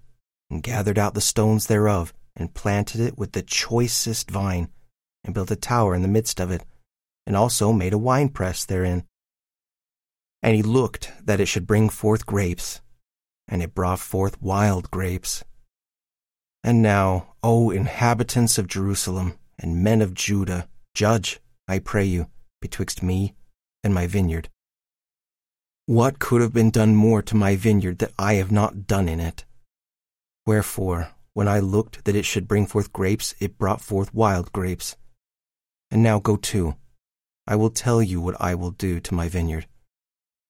and 0.49 0.63
gathered 0.63 0.97
out 0.97 1.13
the 1.13 1.21
stones 1.21 1.67
thereof, 1.67 2.13
and 2.35 2.53
planted 2.53 3.01
it 3.01 3.17
with 3.17 3.33
the 3.33 3.41
choicest 3.41 4.31
vine, 4.31 4.69
and 5.23 5.33
built 5.33 5.51
a 5.51 5.55
tower 5.55 5.93
in 5.93 6.01
the 6.01 6.07
midst 6.07 6.39
of 6.39 6.51
it, 6.51 6.65
and 7.25 7.35
also 7.35 7.71
made 7.71 7.93
a 7.93 7.97
winepress 7.97 8.65
therein. 8.65 9.05
And 10.41 10.55
he 10.55 10.63
looked 10.63 11.11
that 11.23 11.39
it 11.39 11.47
should 11.47 11.67
bring 11.67 11.89
forth 11.89 12.25
grapes, 12.25 12.81
and 13.47 13.61
it 13.61 13.75
brought 13.75 13.99
forth 13.99 14.41
wild 14.41 14.89
grapes. 14.89 15.43
And 16.63 16.81
now, 16.81 17.35
O 17.43 17.71
inhabitants 17.71 18.57
of 18.57 18.67
Jerusalem, 18.67 19.37
and 19.57 19.83
men 19.83 20.01
of 20.01 20.13
Judah, 20.13 20.67
judge 20.93 21.39
I 21.67 21.79
pray 21.79 22.05
you, 22.05 22.27
betwixt 22.61 23.03
me 23.03 23.35
and 23.83 23.93
my 23.93 24.07
vineyard. 24.07 24.49
What 25.85 26.19
could 26.19 26.41
have 26.41 26.53
been 26.53 26.71
done 26.71 26.95
more 26.95 27.21
to 27.23 27.35
my 27.35 27.55
vineyard 27.55 27.99
that 27.99 28.13
I 28.17 28.35
have 28.35 28.51
not 28.51 28.87
done 28.87 29.09
in 29.09 29.19
it? 29.19 29.45
Wherefore, 30.49 31.11
when 31.33 31.47
I 31.47 31.59
looked 31.59 32.05
that 32.05 32.15
it 32.15 32.25
should 32.25 32.47
bring 32.47 32.65
forth 32.65 32.91
grapes, 32.91 33.35
it 33.39 33.59
brought 33.59 33.81
forth 33.81 34.15
wild 34.15 34.51
grapes. 34.51 34.97
And 35.91 36.01
now 36.01 36.17
go 36.17 36.37
to. 36.37 36.75
I 37.45 37.55
will 37.55 37.69
tell 37.69 38.01
you 38.01 38.19
what 38.19 38.41
I 38.41 38.55
will 38.55 38.71
do 38.71 38.99
to 38.99 39.13
my 39.13 39.29
vineyard. 39.29 39.67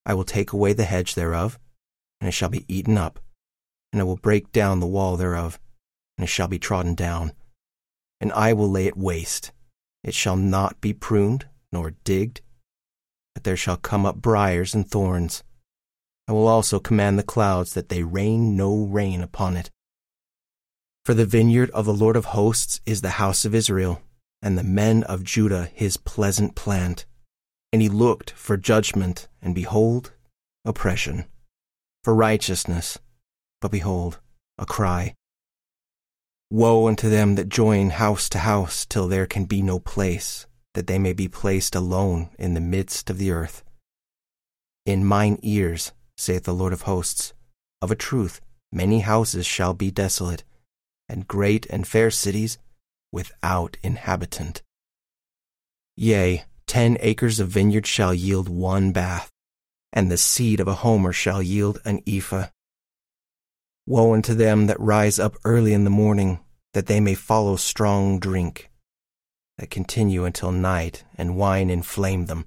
I 0.06 0.14
will 0.14 0.24
take 0.24 0.54
away 0.54 0.72
the 0.72 0.84
hedge 0.84 1.14
thereof, 1.16 1.58
and 2.18 2.28
it 2.28 2.32
shall 2.32 2.48
be 2.48 2.64
eaten 2.66 2.96
up, 2.96 3.20
and 3.92 4.00
I 4.00 4.04
will 4.04 4.16
break 4.16 4.52
down 4.52 4.80
the 4.80 4.86
wall 4.86 5.18
thereof, 5.18 5.60
and 6.16 6.24
it 6.24 6.30
shall 6.30 6.48
be 6.48 6.58
trodden 6.58 6.94
down, 6.94 7.32
and 8.22 8.32
I 8.32 8.54
will 8.54 8.70
lay 8.70 8.86
it 8.86 8.96
waste 8.96 9.52
it 10.02 10.14
shall 10.14 10.36
not 10.36 10.80
be 10.80 10.94
pruned 10.94 11.46
nor 11.72 11.90
digged, 12.04 12.40
but 13.34 13.44
there 13.44 13.54
shall 13.54 13.76
come 13.76 14.06
up 14.06 14.16
briers 14.16 14.74
and 14.74 14.90
thorns. 14.90 15.44
I 16.26 16.32
will 16.32 16.48
also 16.48 16.80
command 16.80 17.18
the 17.18 17.22
clouds 17.22 17.74
that 17.74 17.90
they 17.90 18.02
rain 18.02 18.56
no 18.56 18.86
rain 18.86 19.20
upon 19.20 19.58
it. 19.58 19.70
For 21.10 21.14
the 21.14 21.26
vineyard 21.26 21.70
of 21.70 21.86
the 21.86 21.92
Lord 21.92 22.14
of 22.14 22.26
hosts 22.26 22.80
is 22.86 23.00
the 23.00 23.18
house 23.18 23.44
of 23.44 23.52
Israel, 23.52 24.00
and 24.42 24.56
the 24.56 24.62
men 24.62 25.02
of 25.02 25.24
Judah 25.24 25.68
his 25.74 25.96
pleasant 25.96 26.54
plant. 26.54 27.04
And 27.72 27.82
he 27.82 27.88
looked 27.88 28.30
for 28.30 28.56
judgment, 28.56 29.26
and 29.42 29.52
behold, 29.52 30.12
oppression, 30.64 31.24
for 32.04 32.14
righteousness, 32.14 33.00
but 33.60 33.72
behold, 33.72 34.20
a 34.56 34.64
cry. 34.64 35.16
Woe 36.48 36.86
unto 36.86 37.10
them 37.10 37.34
that 37.34 37.48
join 37.48 37.90
house 37.90 38.28
to 38.28 38.38
house 38.38 38.86
till 38.86 39.08
there 39.08 39.26
can 39.26 39.46
be 39.46 39.62
no 39.62 39.80
place, 39.80 40.46
that 40.74 40.86
they 40.86 41.00
may 41.00 41.12
be 41.12 41.26
placed 41.26 41.74
alone 41.74 42.30
in 42.38 42.54
the 42.54 42.60
midst 42.60 43.10
of 43.10 43.18
the 43.18 43.32
earth. 43.32 43.64
In 44.86 45.04
mine 45.04 45.40
ears, 45.42 45.90
saith 46.16 46.44
the 46.44 46.54
Lord 46.54 46.72
of 46.72 46.82
hosts, 46.82 47.32
of 47.82 47.90
a 47.90 47.96
truth 47.96 48.40
many 48.70 49.00
houses 49.00 49.44
shall 49.44 49.74
be 49.74 49.90
desolate, 49.90 50.44
and 51.10 51.28
great 51.28 51.66
and 51.66 51.86
fair 51.86 52.10
cities 52.10 52.56
without 53.12 53.76
inhabitant. 53.82 54.62
Yea, 55.96 56.44
ten 56.66 56.96
acres 57.00 57.40
of 57.40 57.48
vineyard 57.48 57.86
shall 57.86 58.14
yield 58.14 58.48
one 58.48 58.92
bath, 58.92 59.30
and 59.92 60.10
the 60.10 60.16
seed 60.16 60.60
of 60.60 60.68
a 60.68 60.76
homer 60.76 61.12
shall 61.12 61.42
yield 61.42 61.80
an 61.84 62.00
ephah. 62.06 62.46
Woe 63.86 64.14
unto 64.14 64.34
them 64.34 64.66
that 64.68 64.78
rise 64.78 65.18
up 65.18 65.36
early 65.44 65.72
in 65.72 65.82
the 65.84 65.90
morning, 65.90 66.38
that 66.74 66.86
they 66.86 67.00
may 67.00 67.14
follow 67.14 67.56
strong 67.56 68.20
drink, 68.20 68.70
that 69.58 69.68
continue 69.68 70.24
until 70.24 70.52
night, 70.52 71.04
and 71.18 71.36
wine 71.36 71.68
inflame 71.70 72.26
them. 72.26 72.46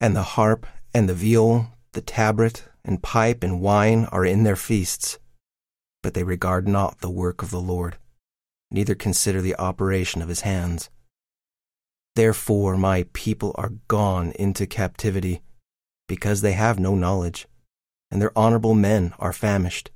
And 0.00 0.14
the 0.14 0.22
harp, 0.22 0.64
and 0.94 1.08
the 1.08 1.14
viol, 1.14 1.66
the 1.92 2.02
tabret, 2.02 2.62
and 2.84 3.02
pipe, 3.02 3.42
and 3.42 3.60
wine 3.60 4.04
are 4.06 4.24
in 4.24 4.44
their 4.44 4.54
feasts, 4.54 5.18
but 6.06 6.14
they 6.14 6.22
regard 6.22 6.68
not 6.68 7.00
the 7.00 7.10
work 7.10 7.42
of 7.42 7.50
the 7.50 7.60
Lord, 7.60 7.98
neither 8.70 8.94
consider 8.94 9.42
the 9.42 9.56
operation 9.56 10.22
of 10.22 10.28
his 10.28 10.42
hands. 10.42 10.88
Therefore 12.14 12.76
my 12.76 13.06
people 13.12 13.50
are 13.56 13.72
gone 13.88 14.30
into 14.38 14.68
captivity, 14.68 15.42
because 16.06 16.42
they 16.42 16.52
have 16.52 16.78
no 16.78 16.94
knowledge, 16.94 17.48
and 18.08 18.22
their 18.22 18.30
honorable 18.38 18.72
men 18.72 19.14
are 19.18 19.32
famished 19.32 19.90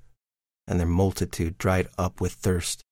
and 0.66 0.80
their 0.80 0.86
multitude 0.88 1.56
dried 1.58 1.86
up 1.96 2.20
with 2.20 2.32
thirst. 2.32 2.82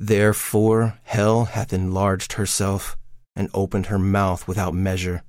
Therefore 0.00 0.98
hell 1.04 1.44
hath 1.44 1.72
enlarged 1.72 2.32
herself, 2.32 2.96
and 3.36 3.48
opened 3.54 3.86
her 3.86 4.00
mouth 4.00 4.48
without 4.48 4.74
measure, 4.74 5.22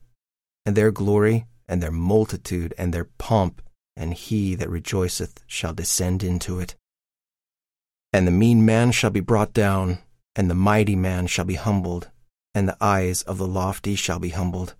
and 0.65 0.75
their 0.75 0.91
glory, 0.91 1.45
and 1.67 1.79
their 1.79 1.91
multitude, 1.91 2.73
and 2.75 2.91
their 2.91 3.05
pomp, 3.05 3.61
and 3.95 4.13
he 4.13 4.55
that 4.55 4.69
rejoiceth 4.69 5.43
shall 5.47 5.73
descend 5.73 6.23
into 6.23 6.59
it. 6.59 6.75
And 8.11 8.27
the 8.27 8.31
mean 8.31 8.65
man 8.65 8.91
shall 8.91 9.09
be 9.09 9.19
brought 9.19 9.53
down, 9.53 9.99
and 10.35 10.49
the 10.49 10.55
mighty 10.55 10.95
man 10.95 11.27
shall 11.27 11.45
be 11.45 11.55
humbled, 11.55 12.09
and 12.53 12.67
the 12.67 12.77
eyes 12.79 13.21
of 13.23 13.37
the 13.37 13.47
lofty 13.47 13.95
shall 13.95 14.19
be 14.19 14.29
humbled. 14.29 14.75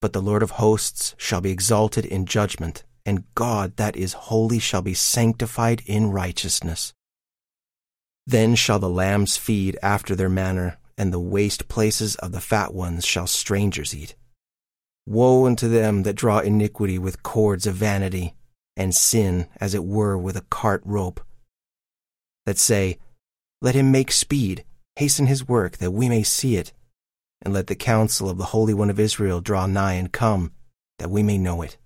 But 0.00 0.12
the 0.12 0.22
Lord 0.22 0.42
of 0.42 0.52
hosts 0.52 1.14
shall 1.16 1.40
be 1.40 1.50
exalted 1.50 2.04
in 2.04 2.26
judgment, 2.26 2.84
and 3.04 3.24
God 3.34 3.76
that 3.76 3.96
is 3.96 4.12
holy 4.12 4.58
shall 4.58 4.82
be 4.82 4.94
sanctified 4.94 5.82
in 5.86 6.10
righteousness. 6.10 6.92
Then 8.26 8.54
shall 8.54 8.78
the 8.78 8.90
lambs 8.90 9.38
feed 9.38 9.78
after 9.82 10.14
their 10.14 10.28
manner, 10.28 10.78
and 10.98 11.12
the 11.12 11.18
waste 11.18 11.68
places 11.68 12.14
of 12.16 12.32
the 12.32 12.40
fat 12.40 12.74
ones 12.74 13.06
shall 13.06 13.26
strangers 13.26 13.94
eat. 13.94 14.14
Woe 15.08 15.46
unto 15.46 15.68
them 15.70 16.02
that 16.02 16.16
draw 16.16 16.40
iniquity 16.40 16.98
with 16.98 17.22
cords 17.22 17.66
of 17.66 17.74
vanity, 17.74 18.34
and 18.76 18.94
sin, 18.94 19.46
as 19.58 19.74
it 19.74 19.82
were, 19.82 20.18
with 20.18 20.36
a 20.36 20.44
cart 20.50 20.82
rope. 20.84 21.22
That 22.44 22.58
say, 22.58 22.98
Let 23.62 23.74
him 23.74 23.90
make 23.90 24.12
speed, 24.12 24.66
hasten 24.96 25.24
his 25.24 25.48
work, 25.48 25.78
that 25.78 25.92
we 25.92 26.10
may 26.10 26.22
see 26.22 26.56
it. 26.56 26.74
And 27.40 27.54
let 27.54 27.68
the 27.68 27.74
counsel 27.74 28.28
of 28.28 28.36
the 28.36 28.52
Holy 28.52 28.74
One 28.74 28.90
of 28.90 29.00
Israel 29.00 29.40
draw 29.40 29.64
nigh 29.64 29.94
and 29.94 30.12
come, 30.12 30.52
that 30.98 31.08
we 31.08 31.22
may 31.22 31.38
know 31.38 31.62
it. 31.62 31.78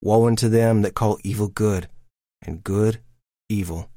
Woe 0.00 0.28
unto 0.28 0.48
them 0.48 0.82
that 0.82 0.94
call 0.94 1.18
evil 1.24 1.48
good, 1.48 1.88
and 2.40 2.62
good 2.62 3.00
evil, 3.48 3.90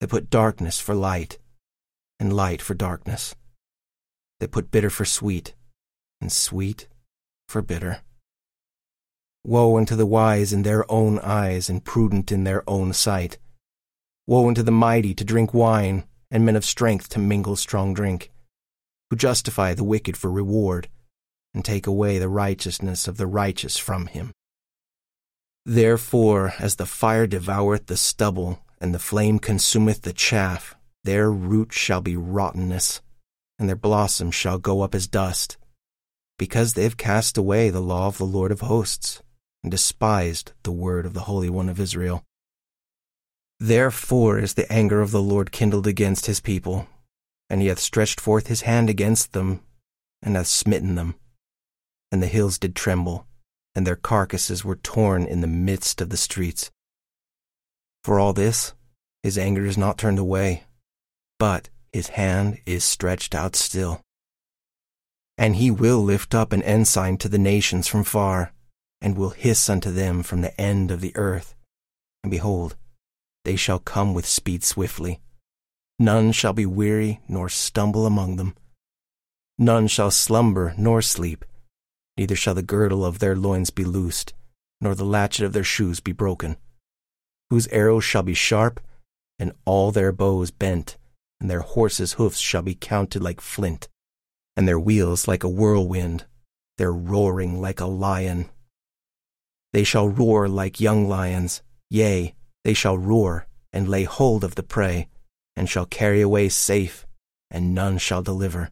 that 0.00 0.10
put 0.10 0.30
darkness 0.30 0.80
for 0.80 0.96
light, 0.96 1.38
and 2.18 2.32
light 2.32 2.60
for 2.60 2.74
darkness, 2.74 3.36
that 4.40 4.50
put 4.50 4.72
bitter 4.72 4.90
for 4.90 5.04
sweet, 5.04 5.54
and 6.20 6.32
sweet 6.32 6.88
for 7.48 7.62
bitter. 7.62 8.02
Woe 9.44 9.76
unto 9.76 9.94
the 9.94 10.06
wise 10.06 10.52
in 10.52 10.62
their 10.62 10.90
own 10.90 11.18
eyes, 11.20 11.70
and 11.70 11.84
prudent 11.84 12.32
in 12.32 12.44
their 12.44 12.68
own 12.68 12.92
sight. 12.92 13.38
Woe 14.26 14.48
unto 14.48 14.62
the 14.62 14.72
mighty 14.72 15.14
to 15.14 15.24
drink 15.24 15.54
wine, 15.54 16.04
and 16.30 16.44
men 16.44 16.56
of 16.56 16.64
strength 16.64 17.08
to 17.10 17.20
mingle 17.20 17.54
strong 17.54 17.94
drink, 17.94 18.32
who 19.08 19.16
justify 19.16 19.72
the 19.72 19.84
wicked 19.84 20.16
for 20.16 20.30
reward, 20.30 20.88
and 21.54 21.64
take 21.64 21.86
away 21.86 22.18
the 22.18 22.28
righteousness 22.28 23.06
of 23.06 23.18
the 23.18 23.26
righteous 23.26 23.76
from 23.76 24.06
him. 24.06 24.32
Therefore, 25.64 26.54
as 26.58 26.76
the 26.76 26.86
fire 26.86 27.26
devoureth 27.26 27.86
the 27.86 27.96
stubble, 27.96 28.64
and 28.80 28.92
the 28.92 28.98
flame 28.98 29.38
consumeth 29.38 30.02
the 30.02 30.12
chaff, 30.12 30.74
their 31.04 31.30
root 31.30 31.72
shall 31.72 32.00
be 32.00 32.16
rottenness, 32.16 33.00
and 33.58 33.68
their 33.68 33.76
blossom 33.76 34.32
shall 34.32 34.58
go 34.58 34.80
up 34.80 34.94
as 34.94 35.06
dust 35.06 35.56
because 36.38 36.74
they 36.74 36.82
have 36.82 36.96
cast 36.96 37.38
away 37.38 37.70
the 37.70 37.80
law 37.80 38.06
of 38.06 38.18
the 38.18 38.26
Lord 38.26 38.52
of 38.52 38.60
hosts, 38.60 39.22
and 39.62 39.70
despised 39.70 40.52
the 40.62 40.72
word 40.72 41.06
of 41.06 41.14
the 41.14 41.22
Holy 41.22 41.50
One 41.50 41.68
of 41.68 41.80
Israel. 41.80 42.24
Therefore 43.58 44.38
is 44.38 44.54
the 44.54 44.70
anger 44.70 45.00
of 45.00 45.10
the 45.10 45.22
Lord 45.22 45.50
kindled 45.50 45.86
against 45.86 46.26
his 46.26 46.40
people, 46.40 46.86
and 47.48 47.62
he 47.62 47.68
hath 47.68 47.78
stretched 47.78 48.20
forth 48.20 48.48
his 48.48 48.62
hand 48.62 48.90
against 48.90 49.32
them, 49.32 49.60
and 50.22 50.36
hath 50.36 50.46
smitten 50.46 50.94
them. 50.94 51.14
And 52.12 52.22
the 52.22 52.26
hills 52.26 52.58
did 52.58 52.76
tremble, 52.76 53.26
and 53.74 53.86
their 53.86 53.96
carcasses 53.96 54.64
were 54.64 54.76
torn 54.76 55.24
in 55.24 55.40
the 55.40 55.46
midst 55.46 56.00
of 56.00 56.10
the 56.10 56.16
streets. 56.16 56.70
For 58.04 58.20
all 58.20 58.32
this, 58.32 58.74
his 59.22 59.38
anger 59.38 59.64
is 59.64 59.78
not 59.78 59.98
turned 59.98 60.18
away, 60.18 60.64
but 61.38 61.70
his 61.92 62.08
hand 62.10 62.60
is 62.66 62.84
stretched 62.84 63.34
out 63.34 63.56
still 63.56 64.02
and 65.38 65.56
he 65.56 65.70
will 65.70 66.02
lift 66.02 66.34
up 66.34 66.52
an 66.52 66.62
ensign 66.62 67.18
to 67.18 67.28
the 67.28 67.38
nations 67.38 67.86
from 67.86 68.04
far, 68.04 68.52
and 69.00 69.16
will 69.16 69.30
hiss 69.30 69.68
unto 69.68 69.90
them 69.90 70.22
from 70.22 70.40
the 70.40 70.58
end 70.60 70.90
of 70.90 71.00
the 71.00 71.14
earth. 71.16 71.54
And 72.22 72.30
behold, 72.30 72.76
they 73.44 73.56
shall 73.56 73.78
come 73.78 74.14
with 74.14 74.26
speed 74.26 74.64
swiftly. 74.64 75.20
None 75.98 76.32
shall 76.32 76.52
be 76.52 76.66
weary 76.66 77.20
nor 77.28 77.48
stumble 77.48 78.06
among 78.06 78.36
them. 78.36 78.54
None 79.58 79.88
shall 79.88 80.10
slumber 80.10 80.74
nor 80.76 81.02
sleep, 81.02 81.44
neither 82.16 82.36
shall 82.36 82.54
the 82.54 82.62
girdle 82.62 83.04
of 83.04 83.18
their 83.18 83.36
loins 83.36 83.70
be 83.70 83.84
loosed, 83.84 84.32
nor 84.80 84.94
the 84.94 85.04
latchet 85.04 85.44
of 85.44 85.52
their 85.52 85.64
shoes 85.64 86.00
be 86.00 86.12
broken. 86.12 86.56
Whose 87.50 87.68
arrows 87.68 88.04
shall 88.04 88.22
be 88.22 88.34
sharp, 88.34 88.80
and 89.38 89.52
all 89.64 89.92
their 89.92 90.12
bows 90.12 90.50
bent, 90.50 90.96
and 91.40 91.50
their 91.50 91.60
horses' 91.60 92.14
hoofs 92.14 92.38
shall 92.38 92.62
be 92.62 92.74
counted 92.74 93.22
like 93.22 93.40
flint 93.40 93.88
and 94.56 94.66
their 94.66 94.80
wheels 94.80 95.28
like 95.28 95.44
a 95.44 95.48
whirlwind, 95.48 96.24
their 96.78 96.92
roaring 96.92 97.60
like 97.60 97.80
a 97.80 97.86
lion. 97.86 98.48
They 99.72 99.84
shall 99.84 100.08
roar 100.08 100.48
like 100.48 100.80
young 100.80 101.08
lions, 101.08 101.62
yea, 101.90 102.34
they 102.64 102.74
shall 102.74 102.96
roar 102.96 103.46
and 103.72 103.88
lay 103.88 104.04
hold 104.04 104.42
of 104.42 104.54
the 104.54 104.62
prey, 104.62 105.08
and 105.54 105.68
shall 105.68 105.86
carry 105.86 106.22
away 106.22 106.48
safe, 106.48 107.06
and 107.50 107.74
none 107.74 107.98
shall 107.98 108.22
deliver. 108.22 108.70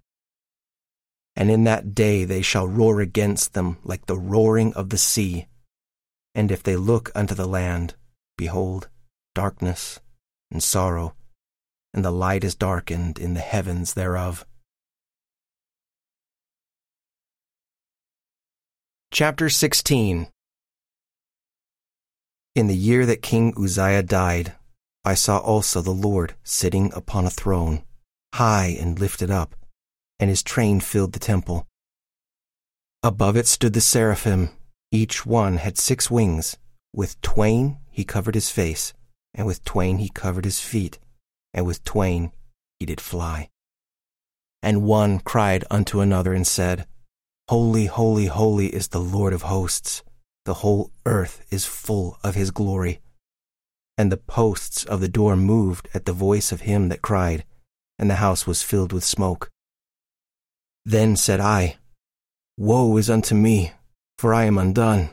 And 1.36 1.50
in 1.50 1.64
that 1.64 1.94
day 1.94 2.24
they 2.24 2.42
shall 2.42 2.66
roar 2.66 3.00
against 3.00 3.52
them 3.52 3.78
like 3.84 4.06
the 4.06 4.16
roaring 4.16 4.72
of 4.74 4.88
the 4.88 4.98
sea. 4.98 5.46
And 6.34 6.50
if 6.50 6.62
they 6.62 6.76
look 6.76 7.12
unto 7.14 7.34
the 7.34 7.46
land, 7.46 7.94
behold, 8.38 8.88
darkness 9.34 10.00
and 10.50 10.62
sorrow, 10.62 11.14
and 11.92 12.04
the 12.04 12.10
light 12.10 12.44
is 12.44 12.54
darkened 12.54 13.18
in 13.18 13.34
the 13.34 13.40
heavens 13.40 13.94
thereof. 13.94 14.46
Chapter 19.14 19.48
16 19.48 20.26
In 22.56 22.66
the 22.66 22.74
year 22.74 23.06
that 23.06 23.22
King 23.22 23.54
Uzziah 23.56 24.02
died, 24.02 24.54
I 25.04 25.14
saw 25.14 25.38
also 25.38 25.80
the 25.80 25.92
Lord 25.92 26.34
sitting 26.42 26.92
upon 26.92 27.24
a 27.24 27.30
throne, 27.30 27.84
high 28.34 28.76
and 28.76 28.98
lifted 28.98 29.30
up, 29.30 29.54
and 30.18 30.30
his 30.30 30.42
train 30.42 30.80
filled 30.80 31.12
the 31.12 31.20
temple. 31.20 31.68
Above 33.04 33.36
it 33.36 33.46
stood 33.46 33.72
the 33.72 33.80
seraphim, 33.80 34.50
each 34.90 35.24
one 35.24 35.58
had 35.58 35.78
six 35.78 36.10
wings. 36.10 36.56
With 36.92 37.20
twain 37.20 37.78
he 37.92 38.02
covered 38.04 38.34
his 38.34 38.50
face, 38.50 38.94
and 39.32 39.46
with 39.46 39.64
twain 39.64 39.98
he 39.98 40.08
covered 40.08 40.44
his 40.44 40.58
feet, 40.58 40.98
and 41.52 41.64
with 41.64 41.84
twain 41.84 42.32
he 42.80 42.86
did 42.86 43.00
fly. 43.00 43.48
And 44.60 44.82
one 44.82 45.20
cried 45.20 45.64
unto 45.70 46.00
another 46.00 46.32
and 46.32 46.44
said, 46.44 46.88
Holy, 47.48 47.84
holy, 47.84 48.24
holy 48.24 48.68
is 48.68 48.88
the 48.88 49.00
Lord 49.00 49.34
of 49.34 49.42
hosts. 49.42 50.02
The 50.46 50.54
whole 50.54 50.90
earth 51.04 51.44
is 51.50 51.66
full 51.66 52.18
of 52.24 52.34
his 52.34 52.50
glory. 52.50 53.00
And 53.98 54.10
the 54.10 54.16
posts 54.16 54.82
of 54.84 55.02
the 55.02 55.08
door 55.08 55.36
moved 55.36 55.88
at 55.92 56.06
the 56.06 56.14
voice 56.14 56.52
of 56.52 56.62
him 56.62 56.88
that 56.88 57.02
cried, 57.02 57.44
and 57.98 58.08
the 58.08 58.16
house 58.16 58.46
was 58.46 58.62
filled 58.62 58.94
with 58.94 59.04
smoke. 59.04 59.50
Then 60.86 61.16
said 61.16 61.38
I, 61.38 61.76
Woe 62.56 62.96
is 62.96 63.10
unto 63.10 63.34
me, 63.34 63.72
for 64.16 64.32
I 64.32 64.44
am 64.44 64.56
undone, 64.56 65.10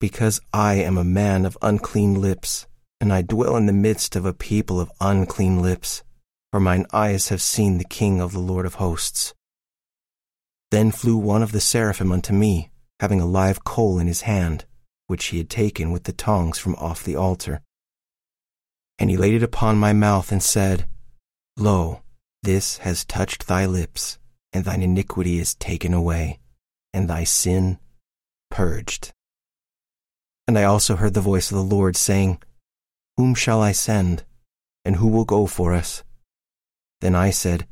because 0.00 0.40
I 0.52 0.74
am 0.74 0.96
a 0.96 1.02
man 1.02 1.44
of 1.44 1.58
unclean 1.60 2.20
lips, 2.20 2.68
and 3.00 3.12
I 3.12 3.22
dwell 3.22 3.56
in 3.56 3.66
the 3.66 3.72
midst 3.72 4.14
of 4.14 4.24
a 4.24 4.32
people 4.32 4.80
of 4.80 4.92
unclean 5.00 5.60
lips, 5.60 6.04
for 6.52 6.60
mine 6.60 6.86
eyes 6.92 7.30
have 7.30 7.42
seen 7.42 7.78
the 7.78 7.84
King 7.84 8.20
of 8.20 8.32
the 8.32 8.38
Lord 8.38 8.64
of 8.64 8.74
hosts. 8.74 9.34
Then 10.74 10.90
flew 10.90 11.16
one 11.16 11.44
of 11.44 11.52
the 11.52 11.60
seraphim 11.60 12.10
unto 12.10 12.32
me, 12.32 12.68
having 12.98 13.20
a 13.20 13.26
live 13.26 13.62
coal 13.62 14.00
in 14.00 14.08
his 14.08 14.22
hand, 14.22 14.64
which 15.06 15.26
he 15.26 15.38
had 15.38 15.48
taken 15.48 15.92
with 15.92 16.02
the 16.02 16.12
tongs 16.12 16.58
from 16.58 16.74
off 16.74 17.04
the 17.04 17.14
altar. 17.14 17.60
And 18.98 19.08
he 19.08 19.16
laid 19.16 19.34
it 19.34 19.44
upon 19.44 19.76
my 19.76 19.92
mouth 19.92 20.32
and 20.32 20.42
said, 20.42 20.88
Lo, 21.56 22.02
this 22.42 22.78
has 22.78 23.04
touched 23.04 23.46
thy 23.46 23.66
lips, 23.66 24.18
and 24.52 24.64
thine 24.64 24.82
iniquity 24.82 25.38
is 25.38 25.54
taken 25.54 25.94
away, 25.94 26.40
and 26.92 27.08
thy 27.08 27.22
sin 27.22 27.78
purged. 28.50 29.12
And 30.48 30.58
I 30.58 30.64
also 30.64 30.96
heard 30.96 31.14
the 31.14 31.20
voice 31.20 31.52
of 31.52 31.56
the 31.56 31.76
Lord 31.76 31.94
saying, 31.94 32.42
Whom 33.16 33.36
shall 33.36 33.62
I 33.62 33.70
send, 33.70 34.24
and 34.84 34.96
who 34.96 35.06
will 35.06 35.24
go 35.24 35.46
for 35.46 35.72
us? 35.72 36.02
Then 37.00 37.14
I 37.14 37.30
said, 37.30 37.68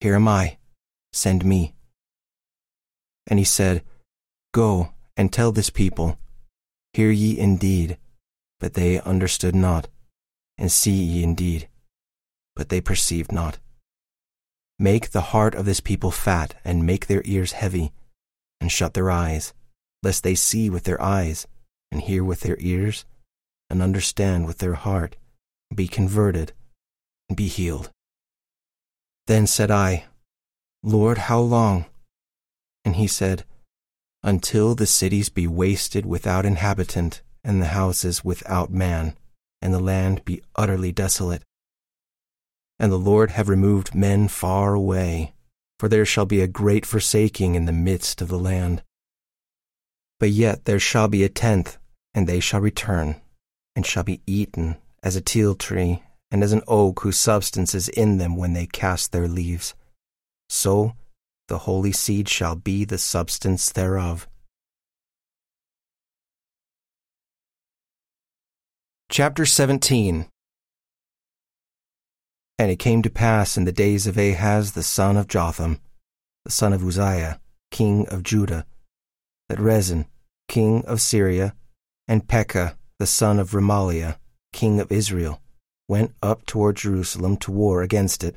Here 0.00 0.14
am 0.14 0.26
I, 0.26 0.56
send 1.12 1.44
me. 1.44 1.74
And 3.26 3.38
he 3.38 3.44
said, 3.44 3.82
Go 4.52 4.90
and 5.16 5.32
tell 5.32 5.52
this 5.52 5.70
people, 5.70 6.18
Hear 6.92 7.10
ye 7.10 7.38
indeed, 7.38 7.98
but 8.60 8.74
they 8.74 9.00
understood 9.00 9.54
not, 9.54 9.88
and 10.56 10.70
see 10.70 10.92
ye 10.92 11.22
indeed, 11.22 11.68
but 12.54 12.68
they 12.68 12.80
perceived 12.80 13.32
not. 13.32 13.58
Make 14.78 15.10
the 15.10 15.32
heart 15.32 15.54
of 15.54 15.64
this 15.64 15.80
people 15.80 16.10
fat, 16.10 16.54
and 16.64 16.86
make 16.86 17.06
their 17.06 17.22
ears 17.24 17.52
heavy, 17.52 17.92
and 18.60 18.70
shut 18.70 18.94
their 18.94 19.10
eyes, 19.10 19.52
lest 20.02 20.22
they 20.22 20.34
see 20.34 20.70
with 20.70 20.84
their 20.84 21.00
eyes, 21.00 21.46
and 21.90 22.00
hear 22.00 22.24
with 22.24 22.40
their 22.40 22.56
ears, 22.60 23.04
and 23.70 23.82
understand 23.82 24.46
with 24.46 24.58
their 24.58 24.74
heart, 24.74 25.16
and 25.70 25.76
be 25.76 25.88
converted, 25.88 26.52
and 27.28 27.36
be 27.36 27.48
healed. 27.48 27.90
Then 29.26 29.46
said 29.46 29.70
I, 29.70 30.04
Lord, 30.82 31.18
how 31.18 31.40
long? 31.40 31.86
And 32.84 32.96
he 32.96 33.06
said, 33.06 33.44
Until 34.22 34.74
the 34.74 34.86
cities 34.86 35.28
be 35.28 35.46
wasted 35.46 36.04
without 36.04 36.44
inhabitant, 36.44 37.22
and 37.42 37.60
the 37.60 37.66
houses 37.66 38.24
without 38.24 38.70
man, 38.70 39.16
and 39.60 39.72
the 39.72 39.80
land 39.80 40.24
be 40.24 40.42
utterly 40.56 40.92
desolate. 40.92 41.42
And 42.78 42.90
the 42.90 42.98
Lord 42.98 43.30
have 43.32 43.48
removed 43.48 43.94
men 43.94 44.28
far 44.28 44.74
away, 44.74 45.34
for 45.78 45.88
there 45.88 46.06
shall 46.06 46.26
be 46.26 46.40
a 46.40 46.46
great 46.46 46.86
forsaking 46.86 47.54
in 47.54 47.66
the 47.66 47.72
midst 47.72 48.20
of 48.20 48.28
the 48.28 48.38
land. 48.38 48.82
But 50.18 50.30
yet 50.30 50.64
there 50.64 50.80
shall 50.80 51.08
be 51.08 51.24
a 51.24 51.28
tenth, 51.28 51.78
and 52.14 52.26
they 52.26 52.40
shall 52.40 52.60
return, 52.60 53.16
and 53.76 53.84
shall 53.84 54.04
be 54.04 54.22
eaten 54.26 54.76
as 55.02 55.16
a 55.16 55.20
teil 55.20 55.54
tree, 55.54 56.02
and 56.30 56.42
as 56.42 56.52
an 56.52 56.62
oak 56.66 57.00
whose 57.00 57.18
substance 57.18 57.74
is 57.74 57.88
in 57.90 58.18
them 58.18 58.36
when 58.36 58.54
they 58.54 58.66
cast 58.66 59.12
their 59.12 59.28
leaves. 59.28 59.74
So 60.48 60.94
the 61.48 61.58
holy 61.58 61.92
seed 61.92 62.28
shall 62.28 62.56
be 62.56 62.84
the 62.84 62.98
substance 62.98 63.70
thereof. 63.70 64.26
Chapter 69.10 69.44
17 69.44 70.26
And 72.58 72.70
it 72.70 72.78
came 72.78 73.02
to 73.02 73.10
pass 73.10 73.56
in 73.56 73.64
the 73.64 73.72
days 73.72 74.06
of 74.06 74.16
Ahaz 74.16 74.72
the 74.72 74.82
son 74.82 75.16
of 75.16 75.28
Jotham, 75.28 75.80
the 76.44 76.50
son 76.50 76.72
of 76.72 76.82
Uzziah, 76.82 77.40
king 77.70 78.08
of 78.08 78.22
Judah, 78.22 78.66
that 79.48 79.60
Rezin, 79.60 80.06
king 80.48 80.84
of 80.86 81.00
Syria, 81.00 81.54
and 82.08 82.26
Pekah, 82.26 82.76
the 82.98 83.06
son 83.06 83.38
of 83.38 83.50
Remaliah, 83.50 84.16
king 84.52 84.80
of 84.80 84.90
Israel, 84.90 85.40
went 85.88 86.14
up 86.22 86.46
toward 86.46 86.76
Jerusalem 86.76 87.36
to 87.38 87.52
war 87.52 87.82
against 87.82 88.24
it, 88.24 88.36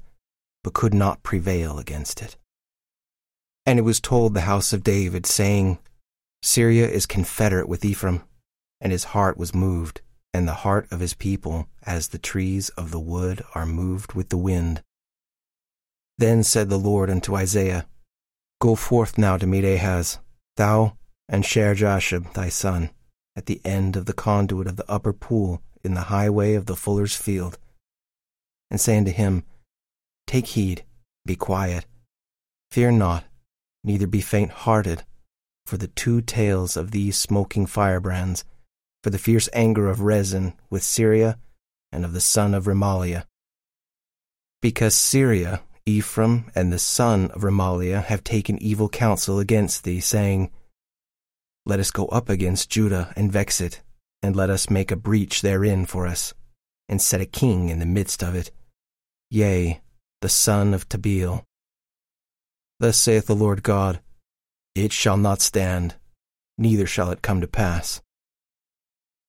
but 0.64 0.74
could 0.74 0.94
not 0.94 1.24
prevail 1.24 1.80
against 1.80 2.22
it. 2.22 2.36
And 3.68 3.78
it 3.78 3.84
was 3.84 4.00
told 4.00 4.34
the 4.34 4.42
house 4.42 4.72
of 4.72 4.82
David, 4.82 5.26
saying, 5.26 5.78
Syria 6.42 6.88
is 6.88 7.06
confederate 7.06 7.68
with 7.68 7.84
Ephraim, 7.84 8.24
and 8.80 8.94
his 8.94 9.04
heart 9.04 9.38
was 9.38 9.54
moved, 9.54 10.00
and 10.34 10.48
the 10.48 10.54
heart 10.54 10.88
of 10.90 11.02
his 11.02 11.14
people, 11.14 11.68
as 11.86 12.08
the 12.08 12.18
trees 12.18 12.70
of 12.70 12.92
the 12.92 13.00
wood 13.00 13.44
are 13.56 13.66
moved 13.66 14.14
with 14.14 14.30
the 14.30 14.38
wind. 14.38 14.82
Then 16.18 16.44
said 16.44 16.70
the 16.70 16.80
Lord 16.80 17.10
unto 17.10 17.36
Isaiah, 17.36 17.86
Go 18.62 18.76
forth 18.76 19.18
now 19.18 19.36
to 19.36 19.46
meet 19.46 19.66
Ahaz, 19.66 20.20
thou 20.56 20.98
and 21.28 21.46
Shear-jashub 21.46 22.32
thy 22.32 22.48
son, 22.48 22.92
at 23.36 23.48
the 23.48 23.60
end 23.66 23.98
of 23.98 24.06
the 24.06 24.14
conduit 24.14 24.68
of 24.68 24.78
the 24.78 24.90
upper 24.90 25.12
pool 25.12 25.62
in 25.84 25.94
the 25.94 26.08
highway 26.08 26.54
of 26.54 26.68
the 26.68 26.76
fuller's 26.78 27.18
field, 27.18 27.58
and 28.72 28.80
say 28.80 28.98
unto 28.98 29.12
him, 29.12 29.44
Take 30.26 30.48
heed, 30.48 30.86
be 31.26 31.36
quiet, 31.36 31.86
fear 32.72 32.92
not, 32.92 33.26
neither 33.84 34.08
be 34.08 34.22
faint 34.22 34.52
hearted, 34.52 35.04
for 35.66 35.78
the 35.78 35.88
two 35.88 36.22
tails 36.22 36.78
of 36.78 36.92
these 36.92 37.18
smoking 37.18 37.66
firebrands, 37.66 38.44
for 39.04 39.10
the 39.10 39.18
fierce 39.18 39.50
anger 39.54 39.90
of 39.90 40.02
Rezin 40.02 40.54
with 40.70 40.84
Syria 40.84 41.38
and 41.92 42.04
of 42.06 42.14
the 42.14 42.22
son 42.22 42.54
of 42.54 42.66
Remaliah. 42.66 43.26
Because 44.62 44.96
Syria 44.96 45.62
Ephraim 45.88 46.52
and 46.54 46.72
the 46.72 46.80
son 46.80 47.32
of 47.32 47.44
Remaliah 47.44 48.04
have 48.04 48.24
taken 48.24 48.62
evil 48.62 48.90
counsel 48.90 49.40
against 49.40 49.86
thee, 49.86 50.02
saying, 50.02 50.52
Let 51.66 51.80
us 51.80 51.92
go 51.92 52.08
up 52.08 52.28
against 52.28 52.70
Judah 52.70 53.14
and 53.16 53.32
vex 53.32 53.62
it, 53.62 53.82
and 54.22 54.36
let 54.36 54.50
us 54.50 54.70
make 54.70 54.92
a 54.92 54.98
breach 54.98 55.42
therein 55.42 55.86
for 55.86 56.06
us, 56.06 56.34
and 56.90 57.02
set 57.02 57.22
a 57.22 57.26
king 57.26 57.70
in 57.70 57.80
the 57.80 57.86
midst 57.86 58.22
of 58.22 58.36
it, 58.36 58.52
yea, 59.32 59.80
the 60.22 60.30
son 60.30 60.74
of 60.74 60.90
Tabeel. 60.90 61.44
Thus 62.80 62.98
saith 62.98 63.26
the 63.26 63.36
Lord 63.36 63.64
God, 63.64 64.00
It 64.76 64.92
shall 64.92 65.18
not 65.18 65.42
stand, 65.42 65.96
neither 66.58 66.86
shall 66.86 67.12
it 67.12 67.22
come 67.22 67.42
to 67.42 67.48
pass. 67.48 68.02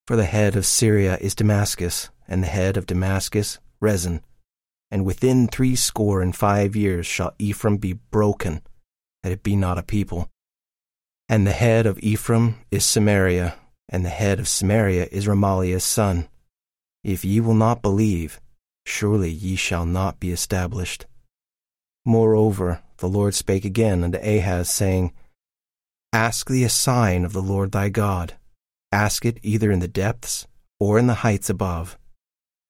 For 0.07 0.17
the 0.17 0.25
head 0.25 0.57
of 0.57 0.67
Syria 0.67 1.19
is 1.21 1.35
Damascus, 1.35 2.11
and 2.27 2.43
the 2.43 2.49
head 2.49 2.77
of 2.77 2.87
Damascus 2.87 3.59
Rezin 3.81 4.23
and 4.91 5.05
within 5.05 5.49
threescore 5.49 6.23
and 6.23 6.35
five 6.35 6.75
years 6.75 7.07
shall 7.07 7.35
Ephraim 7.39 7.77
be 7.77 7.93
broken, 7.93 8.63
that 9.23 9.33
it 9.33 9.43
be 9.43 9.57
not 9.57 9.79
a 9.79 9.83
people. 9.83 10.31
And 11.29 11.47
the 11.47 11.53
head 11.53 11.87
of 11.87 11.99
Ephraim 11.99 12.57
is 12.71 12.85
Samaria, 12.85 13.57
and 13.89 14.05
the 14.05 14.11
head 14.11 14.41
of 14.41 14.49
Samaria 14.49 15.09
is 15.13 15.27
Remaliah's 15.27 15.85
son. 15.85 16.29
If 17.05 17.25
ye 17.25 17.41
will 17.41 17.55
not 17.55 17.83
believe, 17.83 18.41
surely 18.87 19.31
ye 19.31 19.57
shall 19.57 19.85
not 19.85 20.19
be 20.21 20.31
established. 20.31 21.07
Moreover, 22.07 22.83
the 22.99 23.09
Lord 23.09 23.35
spake 23.35 23.65
again 23.65 24.05
unto 24.05 24.19
Ahaz, 24.19 24.69
saying, 24.69 25.13
Ask 26.13 26.49
thee 26.49 26.65
a 26.65 26.69
sign 26.69 27.25
of 27.25 27.33
the 27.33 27.43
Lord 27.43 27.73
thy 27.73 27.89
God. 27.89 28.35
Ask 28.93 29.25
it 29.25 29.39
either 29.43 29.71
in 29.71 29.81
the 29.81 29.89
depths 29.89 30.47
or 30.81 30.99
in 30.99 31.07
the 31.07 31.23
heights 31.23 31.51
above. 31.51 31.99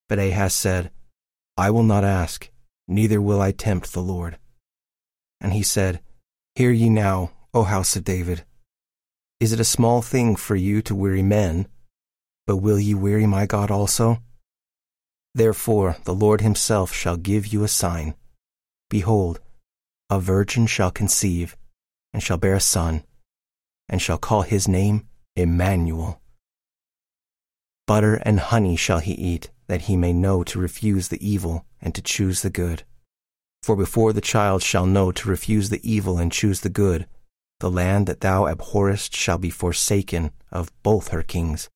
But 0.08 0.18
Ahaz 0.18 0.54
said, 0.54 0.90
I 1.56 1.70
will 1.70 1.82
not 1.82 2.04
ask, 2.04 2.50
neither 2.86 3.20
will 3.20 3.40
I 3.40 3.52
tempt 3.52 3.92
the 3.92 4.00
Lord. 4.00 4.38
And 5.40 5.52
he 5.52 5.62
said, 5.62 6.00
Hear 6.54 6.70
ye 6.70 6.88
now, 6.88 7.32
O 7.54 7.62
house 7.62 7.96
of 7.96 8.04
David. 8.04 8.44
Is 9.40 9.52
it 9.52 9.60
a 9.60 9.64
small 9.64 10.02
thing 10.02 10.34
for 10.34 10.56
you 10.56 10.82
to 10.82 10.94
weary 10.94 11.22
men? 11.22 11.68
But 12.46 12.56
will 12.56 12.80
ye 12.80 12.94
weary 12.94 13.26
my 13.26 13.46
God 13.46 13.70
also? 13.70 14.18
Therefore 15.34 15.96
the 16.04 16.14
Lord 16.14 16.40
himself 16.40 16.92
shall 16.92 17.16
give 17.16 17.46
you 17.46 17.62
a 17.62 17.68
sign. 17.68 18.14
Behold, 18.90 19.40
a 20.10 20.18
virgin 20.18 20.66
shall 20.66 20.90
conceive, 20.90 21.56
and 22.12 22.22
shall 22.22 22.38
bear 22.38 22.54
a 22.54 22.60
son, 22.60 23.04
and 23.88 24.00
shall 24.00 24.18
call 24.18 24.42
his 24.42 24.66
name 24.66 25.06
Emmanuel. 25.36 26.20
Butter 27.86 28.16
and 28.16 28.40
honey 28.40 28.76
shall 28.76 28.98
he 28.98 29.12
eat 29.12 29.50
that 29.66 29.82
he 29.82 29.96
may 29.96 30.12
know 30.12 30.42
to 30.44 30.58
refuse 30.58 31.08
the 31.08 31.26
evil 31.26 31.64
and 31.80 31.94
to 31.94 32.02
choose 32.02 32.42
the 32.42 32.50
good. 32.50 32.84
For 33.62 33.76
before 33.76 34.12
the 34.12 34.20
child 34.20 34.62
shall 34.62 34.86
know 34.86 35.12
to 35.12 35.28
refuse 35.28 35.68
the 35.68 35.80
evil 35.88 36.18
and 36.18 36.32
choose 36.32 36.60
the 36.60 36.70
good, 36.70 37.06
the 37.60 37.70
land 37.70 38.06
that 38.06 38.20
thou 38.20 38.46
abhorrest 38.46 39.14
shall 39.14 39.38
be 39.38 39.50
forsaken 39.50 40.30
of 40.50 40.72
both 40.82 41.08
her 41.08 41.22
kings. 41.22 41.68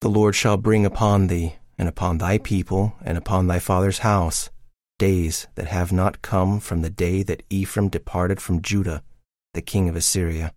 The 0.00 0.08
Lord 0.08 0.34
shall 0.34 0.56
bring 0.56 0.86
upon 0.86 1.26
thee, 1.26 1.56
and 1.76 1.88
upon 1.88 2.18
thy 2.18 2.38
people, 2.38 2.94
and 3.02 3.18
upon 3.18 3.46
thy 3.46 3.58
father's 3.58 3.98
house, 3.98 4.50
days 4.98 5.46
that 5.54 5.66
have 5.66 5.92
not 5.92 6.22
come 6.22 6.60
from 6.60 6.82
the 6.82 6.90
day 6.90 7.22
that 7.22 7.42
Ephraim 7.50 7.88
departed 7.88 8.40
from 8.40 8.62
Judah, 8.62 9.02
the 9.52 9.62
king 9.62 9.88
of 9.88 9.96
Assyria. 9.96 10.52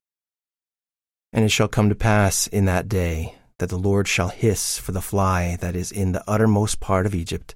And 1.33 1.43
it 1.43 1.49
shall 1.49 1.67
come 1.67 1.89
to 1.89 1.95
pass 1.95 2.47
in 2.47 2.65
that 2.65 2.87
day 2.87 3.35
that 3.59 3.69
the 3.69 3.77
Lord 3.77 4.07
shall 4.07 4.29
hiss 4.29 4.77
for 4.77 4.91
the 4.91 5.01
fly 5.01 5.57
that 5.61 5.75
is 5.75 5.91
in 5.91 6.11
the 6.11 6.23
uttermost 6.27 6.79
part 6.79 7.05
of 7.05 7.15
Egypt, 7.15 7.55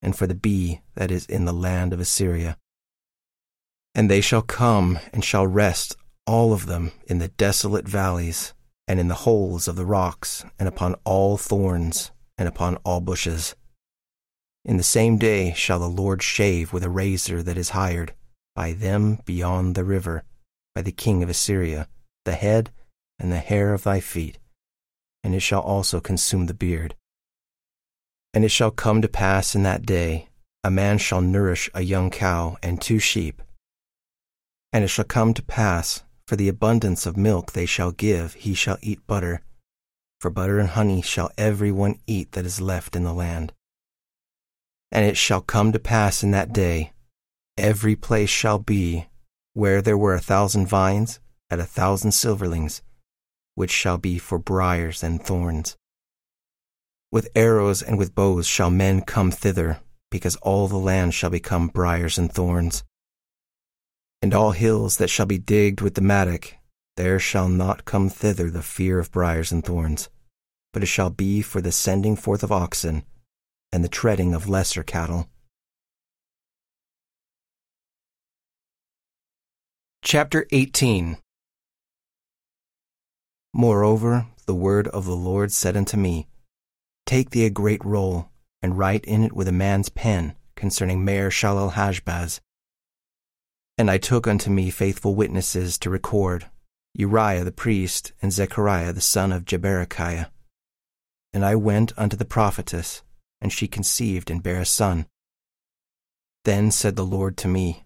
and 0.00 0.16
for 0.16 0.26
the 0.26 0.34
bee 0.34 0.80
that 0.94 1.10
is 1.10 1.26
in 1.26 1.44
the 1.44 1.52
land 1.52 1.92
of 1.92 2.00
Assyria. 2.00 2.56
And 3.94 4.08
they 4.08 4.20
shall 4.20 4.42
come 4.42 4.98
and 5.12 5.24
shall 5.24 5.46
rest 5.46 5.96
all 6.26 6.52
of 6.52 6.66
them 6.66 6.92
in 7.06 7.18
the 7.18 7.28
desolate 7.28 7.88
valleys, 7.88 8.54
and 8.86 9.00
in 9.00 9.08
the 9.08 9.14
holes 9.14 9.68
of 9.68 9.76
the 9.76 9.86
rocks, 9.86 10.44
and 10.58 10.68
upon 10.68 10.94
all 11.04 11.36
thorns, 11.36 12.12
and 12.38 12.48
upon 12.48 12.76
all 12.76 13.00
bushes. 13.00 13.54
In 14.64 14.76
the 14.76 14.82
same 14.82 15.16
day 15.16 15.52
shall 15.54 15.78
the 15.78 15.88
Lord 15.88 16.22
shave 16.22 16.72
with 16.72 16.84
a 16.84 16.90
razor 16.90 17.42
that 17.42 17.56
is 17.56 17.70
hired, 17.70 18.14
by 18.54 18.72
them 18.72 19.20
beyond 19.24 19.74
the 19.74 19.84
river, 19.84 20.24
by 20.74 20.82
the 20.82 20.92
king 20.92 21.22
of 21.22 21.30
Assyria, 21.30 21.88
the 22.24 22.32
head 22.32 22.70
and 23.18 23.32
the 23.32 23.38
hair 23.38 23.72
of 23.72 23.84
thy 23.84 24.00
feet 24.00 24.38
and 25.22 25.34
it 25.34 25.40
shall 25.40 25.60
also 25.60 26.00
consume 26.00 26.46
the 26.46 26.54
beard. 26.54 26.94
And 28.32 28.44
it 28.44 28.50
shall 28.50 28.70
come 28.70 29.02
to 29.02 29.08
pass 29.08 29.54
in 29.54 29.62
that 29.64 29.84
day, 29.84 30.28
a 30.62 30.70
man 30.70 30.98
shall 30.98 31.20
nourish 31.20 31.68
a 31.74 31.82
young 31.82 32.10
cow 32.10 32.56
and 32.62 32.80
two 32.80 32.98
sheep. 32.98 33.42
And 34.72 34.84
it 34.84 34.88
shall 34.88 35.04
come 35.04 35.34
to 35.34 35.42
pass, 35.42 36.04
for 36.26 36.36
the 36.36 36.48
abundance 36.48 37.06
of 37.06 37.16
milk 37.16 37.52
they 37.52 37.66
shall 37.66 37.90
give, 37.90 38.34
he 38.34 38.54
shall 38.54 38.78
eat 38.82 39.06
butter. 39.06 39.42
For 40.20 40.30
butter 40.30 40.58
and 40.58 40.70
honey 40.70 41.02
shall 41.02 41.30
every 41.36 41.72
one 41.72 41.98
eat 42.06 42.32
that 42.32 42.46
is 42.46 42.60
left 42.60 42.94
in 42.94 43.04
the 43.04 43.14
land. 43.14 43.52
And 44.92 45.04
it 45.04 45.16
shall 45.16 45.40
come 45.40 45.72
to 45.72 45.78
pass 45.78 46.22
in 46.22 46.32
that 46.32 46.52
day, 46.52 46.92
every 47.56 47.94
place 47.94 48.30
shall 48.30 48.58
be, 48.58 49.08
where 49.54 49.80
there 49.82 49.98
were 49.98 50.14
a 50.14 50.20
thousand 50.20 50.66
vines, 50.66 51.20
at 51.50 51.60
a 51.60 51.64
thousand 51.64 52.12
silverlings, 52.12 52.82
which 53.54 53.70
shall 53.70 53.98
be 53.98 54.18
for 54.18 54.38
briers 54.38 55.02
and 55.02 55.22
thorns. 55.22 55.76
With 57.12 57.28
arrows 57.34 57.82
and 57.82 57.98
with 57.98 58.14
bows 58.14 58.46
shall 58.46 58.70
men 58.70 59.02
come 59.02 59.30
thither, 59.30 59.80
because 60.10 60.36
all 60.36 60.68
the 60.68 60.76
land 60.76 61.14
shall 61.14 61.30
become 61.30 61.68
briers 61.68 62.18
and 62.18 62.32
thorns. 62.32 62.84
And 64.22 64.34
all 64.34 64.52
hills 64.52 64.96
that 64.98 65.08
shall 65.08 65.26
be 65.26 65.38
digged 65.38 65.80
with 65.80 65.94
the 65.94 66.00
mattock, 66.00 66.54
there 66.96 67.18
shall 67.18 67.48
not 67.48 67.84
come 67.84 68.08
thither 68.08 68.50
the 68.50 68.62
fear 68.62 68.98
of 68.98 69.10
briers 69.10 69.50
and 69.50 69.64
thorns, 69.64 70.08
but 70.72 70.82
it 70.82 70.86
shall 70.86 71.10
be 71.10 71.42
for 71.42 71.60
the 71.60 71.72
sending 71.72 72.16
forth 72.16 72.42
of 72.42 72.52
oxen, 72.52 73.04
and 73.72 73.84
the 73.84 73.88
treading 73.88 74.34
of 74.34 74.48
lesser 74.48 74.82
cattle. 74.82 75.28
Chapter 80.02 80.46
18 80.50 81.18
Moreover, 83.52 84.26
the 84.46 84.54
word 84.54 84.88
of 84.88 85.04
the 85.04 85.16
Lord 85.16 85.52
said 85.52 85.76
unto 85.76 85.96
me, 85.96 86.26
Take 87.06 87.30
thee 87.30 87.44
a 87.44 87.50
great 87.50 87.84
roll, 87.84 88.30
and 88.62 88.78
write 88.78 89.04
in 89.04 89.22
it 89.22 89.32
with 89.32 89.48
a 89.48 89.52
man's 89.52 89.88
pen 89.88 90.34
concerning 90.56 91.04
Maher-shalal-hash-baz. 91.04 92.40
And 93.76 93.90
I 93.90 93.98
took 93.98 94.26
unto 94.26 94.50
me 94.50 94.70
faithful 94.70 95.14
witnesses 95.14 95.78
to 95.78 95.90
record, 95.90 96.46
Uriah 96.94 97.44
the 97.44 97.52
priest, 97.52 98.12
and 98.20 98.32
Zechariah 98.32 98.92
the 98.92 99.00
son 99.00 99.32
of 99.32 99.44
Jeberechiah. 99.44 100.28
And 101.32 101.44
I 101.44 101.54
went 101.54 101.92
unto 101.96 102.16
the 102.16 102.24
prophetess, 102.24 103.02
and 103.40 103.52
she 103.52 103.66
conceived 103.66 104.30
and 104.30 104.42
bare 104.42 104.60
a 104.60 104.64
son. 104.64 105.06
Then 106.44 106.70
said 106.70 106.96
the 106.96 107.04
Lord 107.04 107.36
to 107.38 107.48
me, 107.48 107.84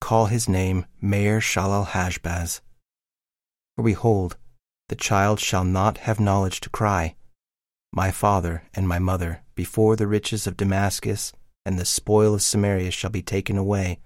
Call 0.00 0.26
his 0.26 0.48
name 0.48 0.86
Maher 1.00 1.40
Shalal 1.40 1.86
Hashbaz. 1.86 2.60
For 3.76 3.82
behold, 3.82 4.36
the 4.88 4.96
child 4.96 5.40
shall 5.40 5.64
not 5.64 5.98
have 5.98 6.18
knowledge 6.20 6.60
to 6.60 6.70
cry, 6.70 7.16
My 7.92 8.10
father 8.10 8.64
and 8.74 8.88
my 8.88 8.98
mother, 8.98 9.42
before 9.54 9.96
the 9.96 10.06
riches 10.06 10.46
of 10.46 10.56
Damascus 10.56 11.32
and 11.64 11.78
the 11.78 11.84
spoil 11.84 12.34
of 12.34 12.42
Samaria 12.42 12.90
shall 12.90 13.10
be 13.10 13.22
taken 13.22 13.58
away 13.58 14.00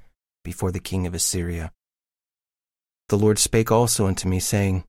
before 0.44 0.72
the 0.72 0.80
king 0.80 1.06
of 1.06 1.14
Assyria. 1.14 1.72
The 3.08 3.18
Lord 3.18 3.38
spake 3.38 3.70
also 3.70 4.06
unto 4.06 4.28
me, 4.28 4.40
saying, 4.40 4.84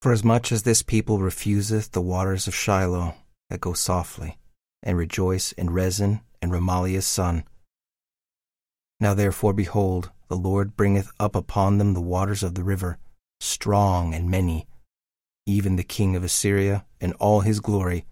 Forasmuch 0.00 0.52
as 0.52 0.62
this 0.62 0.82
people 0.82 1.18
refuseth 1.18 1.92
the 1.92 2.00
waters 2.00 2.46
of 2.46 2.54
Shiloah 2.54 3.14
that 3.50 3.60
go 3.60 3.72
softly, 3.72 4.38
and 4.84 4.96
rejoice 4.96 5.50
in 5.52 5.70
Rezin 5.70 6.20
and 6.40 6.52
Remaliah's 6.52 7.06
son. 7.06 7.42
Now 9.00 9.14
therefore, 9.14 9.52
behold, 9.52 10.12
the 10.28 10.36
Lord 10.36 10.76
bringeth 10.76 11.10
up 11.18 11.34
upon 11.34 11.78
them 11.78 11.94
the 11.94 12.00
waters 12.00 12.42
of 12.42 12.54
the 12.54 12.62
river, 12.62 12.98
strong 13.40 14.14
and 14.14 14.30
many, 14.30 14.68
even 15.46 15.76
the 15.76 15.82
king 15.82 16.14
of 16.14 16.22
Assyria 16.22 16.84
and 17.00 17.12
all 17.14 17.40
his 17.40 17.60
glory, 17.60 18.04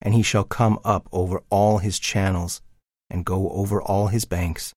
and 0.00 0.12
he 0.12 0.22
shall 0.22 0.44
come 0.44 0.78
up 0.84 1.08
over 1.12 1.42
all 1.48 1.78
his 1.78 1.98
channels, 1.98 2.60
and 3.08 3.24
go 3.24 3.50
over 3.50 3.80
all 3.80 4.08
his 4.08 4.24
banks. 4.24 4.74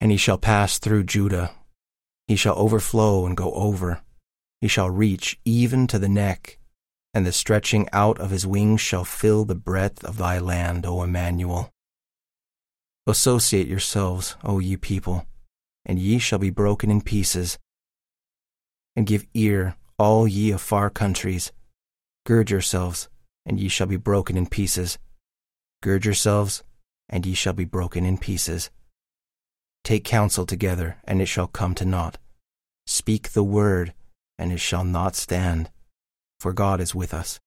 And 0.00 0.10
he 0.10 0.16
shall 0.16 0.38
pass 0.38 0.78
through 0.78 1.04
Judah, 1.04 1.52
he 2.26 2.36
shall 2.36 2.56
overflow 2.56 3.26
and 3.26 3.36
go 3.36 3.52
over, 3.52 4.02
he 4.60 4.68
shall 4.68 4.90
reach 4.90 5.38
even 5.44 5.86
to 5.86 5.98
the 5.98 6.08
neck, 6.08 6.58
and 7.14 7.24
the 7.24 7.32
stretching 7.32 7.88
out 7.92 8.18
of 8.18 8.30
his 8.30 8.46
wings 8.46 8.80
shall 8.80 9.04
fill 9.04 9.44
the 9.44 9.54
breadth 9.54 10.04
of 10.04 10.18
thy 10.18 10.38
land, 10.38 10.84
O 10.84 11.02
Emmanuel. 11.02 11.70
Associate 13.06 13.68
yourselves, 13.68 14.36
O 14.42 14.58
ye 14.58 14.76
people, 14.76 15.24
and 15.86 16.00
ye 16.00 16.18
shall 16.18 16.40
be 16.40 16.50
broken 16.50 16.90
in 16.90 17.00
pieces. 17.00 17.58
And 18.96 19.06
give 19.06 19.26
ear, 19.32 19.76
all 19.96 20.26
ye 20.26 20.50
of 20.50 20.60
far 20.60 20.90
countries. 20.90 21.52
Gird 22.26 22.50
yourselves, 22.50 23.08
and 23.46 23.60
ye 23.60 23.68
shall 23.68 23.86
be 23.86 23.96
broken 23.96 24.36
in 24.36 24.46
pieces. 24.46 24.98
Gird 25.82 26.04
yourselves, 26.04 26.64
and 27.08 27.24
ye 27.24 27.34
shall 27.34 27.52
be 27.52 27.64
broken 27.64 28.04
in 28.04 28.18
pieces. 28.18 28.70
Take 29.84 30.04
counsel 30.04 30.46
together, 30.46 30.96
and 31.04 31.22
it 31.22 31.26
shall 31.26 31.46
come 31.46 31.74
to 31.76 31.84
naught. 31.84 32.18
Speak 32.86 33.32
the 33.32 33.44
word, 33.44 33.94
and 34.36 34.50
it 34.50 34.60
shall 34.60 34.84
not 34.84 35.14
stand, 35.14 35.70
for 36.44 36.52
God 36.52 36.78
is 36.78 36.94
with 36.94 37.14
us. 37.14 37.40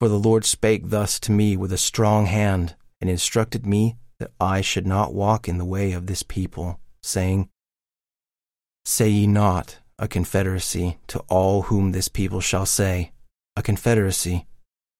For 0.00 0.08
the 0.08 0.18
Lord 0.18 0.44
spake 0.44 0.88
thus 0.90 1.20
to 1.20 1.30
me 1.30 1.56
with 1.56 1.72
a 1.72 1.78
strong 1.78 2.26
hand, 2.26 2.74
and 3.00 3.08
instructed 3.08 3.64
me 3.64 3.94
that 4.18 4.32
I 4.40 4.60
should 4.60 4.88
not 4.88 5.14
walk 5.14 5.48
in 5.48 5.56
the 5.56 5.64
way 5.76 5.92
of 5.92 6.08
this 6.08 6.24
people, 6.24 6.80
saying, 7.00 7.48
Say 8.84 9.08
ye 9.10 9.28
not, 9.28 9.78
a 10.00 10.08
confederacy, 10.08 10.98
to 11.06 11.20
all 11.28 11.62
whom 11.62 11.92
this 11.92 12.08
people 12.08 12.40
shall 12.40 12.66
say, 12.66 13.12
A 13.54 13.62
confederacy, 13.62 14.48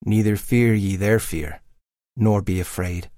neither 0.04 0.36
fear 0.36 0.72
ye 0.72 0.94
their 0.94 1.18
fear, 1.18 1.62
nor 2.16 2.40
be 2.40 2.60
afraid. 2.60 3.10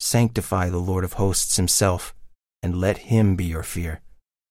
Sanctify 0.00 0.68
the 0.68 0.86
Lord 0.90 1.04
of 1.04 1.12
hosts 1.12 1.54
himself, 1.54 2.12
and 2.60 2.74
let 2.74 2.98
him 3.12 3.36
be 3.36 3.44
your 3.44 3.62
fear, 3.62 4.00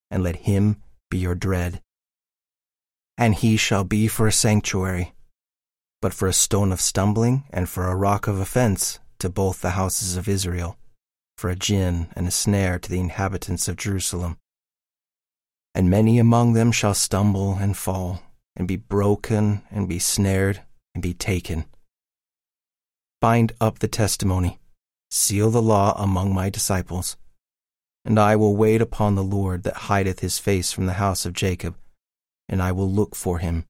and 0.09 0.23
let 0.23 0.47
him 0.47 0.77
be 1.09 1.17
your 1.17 1.35
dread. 1.35 1.81
And 3.21 3.35
he 3.35 3.55
shall 3.55 3.83
be 3.83 4.07
for 4.07 4.25
a 4.25 4.31
sanctuary, 4.31 5.13
but 6.01 6.11
for 6.11 6.27
a 6.27 6.33
stone 6.33 6.71
of 6.71 6.81
stumbling 6.81 7.43
and 7.51 7.69
for 7.69 7.85
a 7.85 7.95
rock 7.95 8.27
of 8.27 8.39
offense 8.39 8.97
to 9.19 9.29
both 9.29 9.61
the 9.61 9.77
houses 9.81 10.17
of 10.17 10.27
Israel, 10.27 10.75
for 11.37 11.51
a 11.51 11.55
gin 11.55 12.07
and 12.15 12.27
a 12.27 12.31
snare 12.31 12.79
to 12.79 12.89
the 12.89 12.99
inhabitants 12.99 13.67
of 13.67 13.75
Jerusalem. 13.75 14.37
And 15.75 15.87
many 15.87 16.17
among 16.17 16.53
them 16.53 16.71
shall 16.71 16.95
stumble 16.95 17.57
and 17.61 17.77
fall, 17.77 18.23
and 18.55 18.67
be 18.67 18.75
broken, 18.75 19.61
and 19.69 19.87
be 19.87 19.99
snared, 19.99 20.63
and 20.95 21.03
be 21.03 21.13
taken. 21.13 21.65
Bind 23.21 23.51
up 23.61 23.77
the 23.77 23.87
testimony, 23.87 24.59
seal 25.11 25.51
the 25.51 25.61
law 25.61 25.93
among 25.95 26.33
my 26.33 26.49
disciples. 26.49 27.17
And 28.03 28.17
I 28.17 28.35
will 28.35 28.55
wait 28.55 28.81
upon 28.81 29.13
the 29.13 29.23
Lord 29.23 29.61
that 29.61 29.91
hideth 29.91 30.21
his 30.21 30.39
face 30.39 30.71
from 30.71 30.87
the 30.87 30.93
house 30.93 31.23
of 31.23 31.33
Jacob, 31.33 31.75
and 32.51 32.61
I 32.61 32.71
will 32.71 32.91
look 32.91 33.15
for 33.15 33.39
him. 33.39 33.65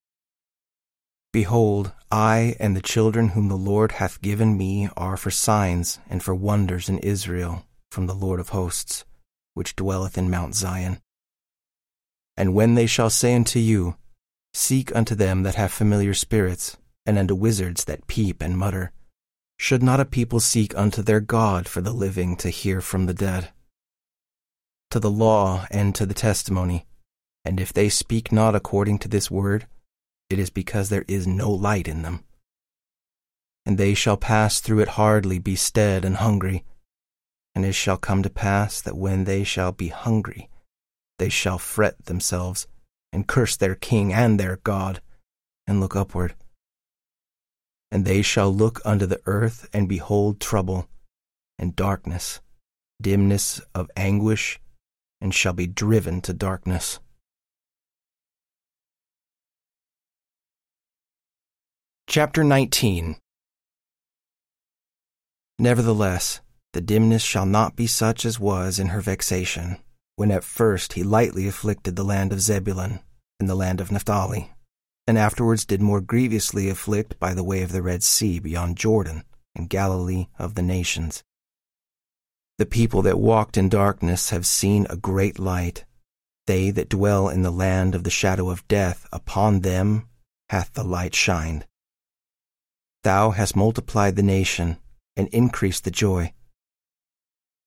Behold, 1.31 1.93
I 2.11 2.57
and 2.59 2.75
the 2.75 2.81
children 2.81 3.29
whom 3.29 3.47
the 3.47 3.55
Lord 3.55 3.93
hath 3.93 4.21
given 4.21 4.57
me 4.57 4.89
are 4.97 5.15
for 5.15 5.31
signs 5.31 5.99
and 6.09 6.21
for 6.21 6.35
wonders 6.35 6.89
in 6.89 6.97
Israel 6.97 7.65
from 7.89 8.07
the 8.07 8.13
Lord 8.13 8.41
of 8.41 8.49
hosts, 8.49 9.05
which 9.53 9.77
dwelleth 9.77 10.17
in 10.17 10.29
Mount 10.29 10.55
Zion. 10.55 10.99
And 12.35 12.53
when 12.53 12.75
they 12.75 12.85
shall 12.85 13.09
say 13.09 13.33
unto 13.33 13.59
you, 13.59 13.95
Seek 14.53 14.93
unto 14.93 15.15
them 15.15 15.43
that 15.43 15.55
have 15.55 15.71
familiar 15.71 16.13
spirits, 16.13 16.75
and 17.05 17.17
unto 17.17 17.35
wizards 17.35 17.85
that 17.85 18.07
peep 18.07 18.41
and 18.41 18.57
mutter, 18.57 18.91
should 19.57 19.83
not 19.83 19.99
a 19.99 20.05
people 20.05 20.39
seek 20.39 20.75
unto 20.77 21.01
their 21.01 21.21
God 21.21 21.69
for 21.69 21.81
the 21.81 21.93
living 21.93 22.35
to 22.37 22.49
hear 22.49 22.81
from 22.81 23.05
the 23.05 23.13
dead? 23.13 23.51
To 24.89 24.99
the 24.99 25.11
law 25.11 25.67
and 25.69 25.95
to 25.95 26.05
the 26.05 26.13
testimony, 26.13 26.85
and 27.43 27.59
if 27.59 27.73
they 27.73 27.89
speak 27.89 28.31
not 28.31 28.55
according 28.55 28.99
to 28.99 29.07
this 29.07 29.31
word, 29.31 29.67
it 30.29 30.39
is 30.39 30.49
because 30.49 30.89
there 30.89 31.05
is 31.07 31.27
no 31.27 31.51
light 31.51 31.87
in 31.87 32.03
them. 32.03 32.23
And 33.65 33.77
they 33.77 33.93
shall 33.93 34.17
pass 34.17 34.59
through 34.59 34.79
it 34.79 34.89
hardly, 34.89 35.39
be 35.39 35.55
stead 35.55 36.05
and 36.05 36.17
hungry. 36.17 36.63
And 37.53 37.65
it 37.65 37.73
shall 37.73 37.97
come 37.97 38.23
to 38.23 38.29
pass 38.29 38.81
that 38.81 38.97
when 38.97 39.25
they 39.25 39.43
shall 39.43 39.71
be 39.71 39.89
hungry, 39.89 40.49
they 41.19 41.29
shall 41.29 41.57
fret 41.57 42.05
themselves, 42.05 42.65
and 43.11 43.27
curse 43.27 43.55
their 43.55 43.75
king 43.75 44.13
and 44.13 44.39
their 44.39 44.57
God, 44.63 45.01
and 45.67 45.79
look 45.79 45.95
upward. 45.95 46.33
And 47.91 48.05
they 48.05 48.21
shall 48.21 48.53
look 48.53 48.81
unto 48.85 49.05
the 49.05 49.21
earth, 49.25 49.69
and 49.73 49.89
behold 49.89 50.39
trouble, 50.39 50.87
and 51.59 51.75
darkness, 51.75 52.39
dimness 53.01 53.61
of 53.75 53.91
anguish, 53.95 54.59
and 55.19 55.35
shall 55.35 55.53
be 55.53 55.67
driven 55.67 56.21
to 56.21 56.33
darkness. 56.33 56.99
Chapter 62.11 62.43
19 62.43 63.15
Nevertheless, 65.57 66.41
the 66.73 66.81
dimness 66.81 67.21
shall 67.23 67.45
not 67.45 67.77
be 67.77 67.87
such 67.87 68.25
as 68.25 68.37
was 68.37 68.79
in 68.79 68.87
her 68.87 68.99
vexation, 68.99 69.77
when 70.17 70.29
at 70.29 70.43
first 70.43 70.91
he 70.91 71.03
lightly 71.03 71.47
afflicted 71.47 71.95
the 71.95 72.03
land 72.03 72.33
of 72.33 72.41
Zebulun 72.41 72.99
and 73.39 73.47
the 73.47 73.55
land 73.55 73.79
of 73.79 73.93
Naphtali, 73.93 74.51
and 75.07 75.17
afterwards 75.17 75.63
did 75.63 75.81
more 75.81 76.01
grievously 76.01 76.67
afflict 76.67 77.17
by 77.17 77.33
the 77.33 77.45
way 77.45 77.61
of 77.61 77.71
the 77.71 77.81
Red 77.81 78.03
Sea 78.03 78.39
beyond 78.39 78.75
Jordan 78.75 79.23
and 79.55 79.69
Galilee 79.69 80.27
of 80.37 80.55
the 80.55 80.61
nations. 80.61 81.23
The 82.57 82.65
people 82.65 83.01
that 83.03 83.19
walked 83.19 83.55
in 83.55 83.69
darkness 83.69 84.31
have 84.31 84.45
seen 84.45 84.85
a 84.89 84.97
great 84.97 85.39
light. 85.39 85.85
They 86.45 86.71
that 86.71 86.89
dwell 86.89 87.29
in 87.29 87.43
the 87.43 87.51
land 87.51 87.95
of 87.95 88.03
the 88.03 88.09
shadow 88.09 88.49
of 88.49 88.67
death, 88.67 89.07
upon 89.13 89.61
them 89.61 90.09
hath 90.49 90.73
the 90.73 90.83
light 90.83 91.15
shined. 91.15 91.65
Thou 93.03 93.31
hast 93.31 93.55
multiplied 93.55 94.15
the 94.15 94.23
nation 94.23 94.77
and 95.15 95.27
increased 95.29 95.85
the 95.85 95.91
joy. 95.91 96.33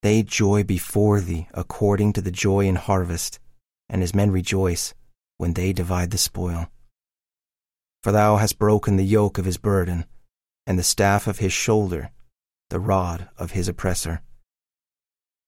They 0.03 0.23
joy 0.23 0.63
before 0.63 1.21
thee 1.21 1.49
according 1.53 2.13
to 2.13 2.21
the 2.21 2.31
joy 2.31 2.67
in 2.67 2.77
harvest, 2.77 3.41
and 3.89 4.03
as 4.03 4.15
men 4.15 4.31
rejoice 4.31 4.95
when 5.39 5.55
they 5.55 5.73
divide 5.73 6.13
the 6.13 6.19
spoil. 6.19 6.71
For 8.03 8.13
thou 8.13 8.37
hast 8.37 8.59
broken 8.59 8.97
the 8.97 9.05
yoke 9.05 9.39
of 9.39 9.45
his 9.45 9.57
burden, 9.57 10.05
and 10.67 10.79
the 10.79 10.85
staff 10.85 11.27
of 11.27 11.39
his 11.39 11.53
shoulder, 11.53 12.11
the 12.71 12.79
rod 12.79 13.29
of 13.37 13.53
his 13.53 13.67
oppressor. 13.67 14.23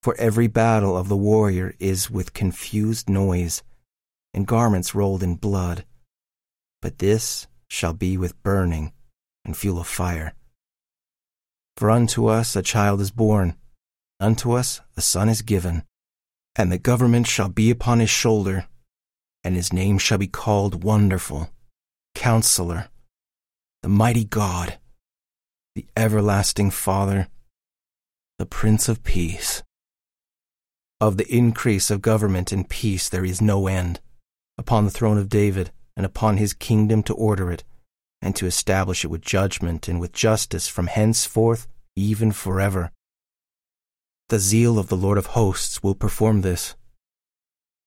For 0.03 0.16
every 0.18 0.49
battle 0.49 0.96
of 0.96 1.09
the 1.09 1.16
warrior 1.16 1.75
is 1.79 2.11
with 2.11 2.33
confused 2.33 3.09
noise, 3.09 3.62
and 4.35 4.46
garments 4.46 4.94
rolled 4.94 5.22
in 5.22 5.37
blood. 5.37 5.85
But 6.83 6.99
this 6.99 7.46
shall 7.68 7.92
be 7.92 8.16
with 8.16 8.42
burning 8.42 8.92
and 9.47 9.57
fuel 9.57 9.79
of 9.79 9.87
fire. 9.87 10.35
For 11.77 11.91
unto 11.91 12.27
us 12.27 12.57
a 12.57 12.63
child 12.63 13.01
is 13.01 13.11
born, 13.11 13.57
unto 14.21 14.53
us 14.53 14.81
a 14.97 15.01
son 15.01 15.29
is 15.29 15.43
given, 15.43 15.85
and 16.57 16.71
the 16.71 16.79
government 16.79 17.27
shall 17.27 17.49
be 17.49 17.71
upon 17.71 18.01
his 18.01 18.11
shoulder, 18.11 18.67
and 19.45 19.55
his 19.55 19.73
name 19.73 19.99
shall 19.99 20.19
be 20.19 20.27
called 20.27 20.83
Wonderful, 20.83 21.51
Counselor, 22.15 22.89
the 23.83 23.89
Mighty 23.89 24.25
God, 24.25 24.79
the 25.75 25.87
Everlasting 25.97 26.71
Father, 26.71 27.29
the 28.39 28.47
Prince 28.47 28.89
of 28.89 29.05
Peace. 29.05 29.63
Of 30.99 31.19
the 31.19 31.31
increase 31.33 31.91
of 31.91 32.01
government 32.01 32.53
and 32.53 32.69
peace 32.69 33.09
there 33.11 33.25
is 33.25 33.43
no 33.43 33.67
end, 33.67 34.01
upon 34.57 34.87
the 34.87 34.91
throne 34.91 35.19
of 35.19 35.29
David, 35.29 35.71
and 35.95 36.07
upon 36.07 36.39
his 36.39 36.55
kingdom 36.55 37.03
to 37.03 37.15
order 37.15 37.51
it 37.51 37.65
and 38.23 38.35
to 38.37 38.47
establish 38.47 39.05
it 39.05 39.09
with 39.09 39.21
judgment 39.21 39.89
and 39.89 40.01
with 40.01 40.13
justice 40.13 40.69
from 40.69 40.87
henceforth 40.87 41.69
even 41.97 42.31
forever. 42.33 42.93
The 44.29 44.39
zeal 44.39 44.79
of 44.79 44.89
the 44.89 44.97
Lord 44.97 45.19
of 45.19 45.27
hosts 45.27 45.83
will 45.83 45.95
perform 45.95 46.43
this. 46.43 46.75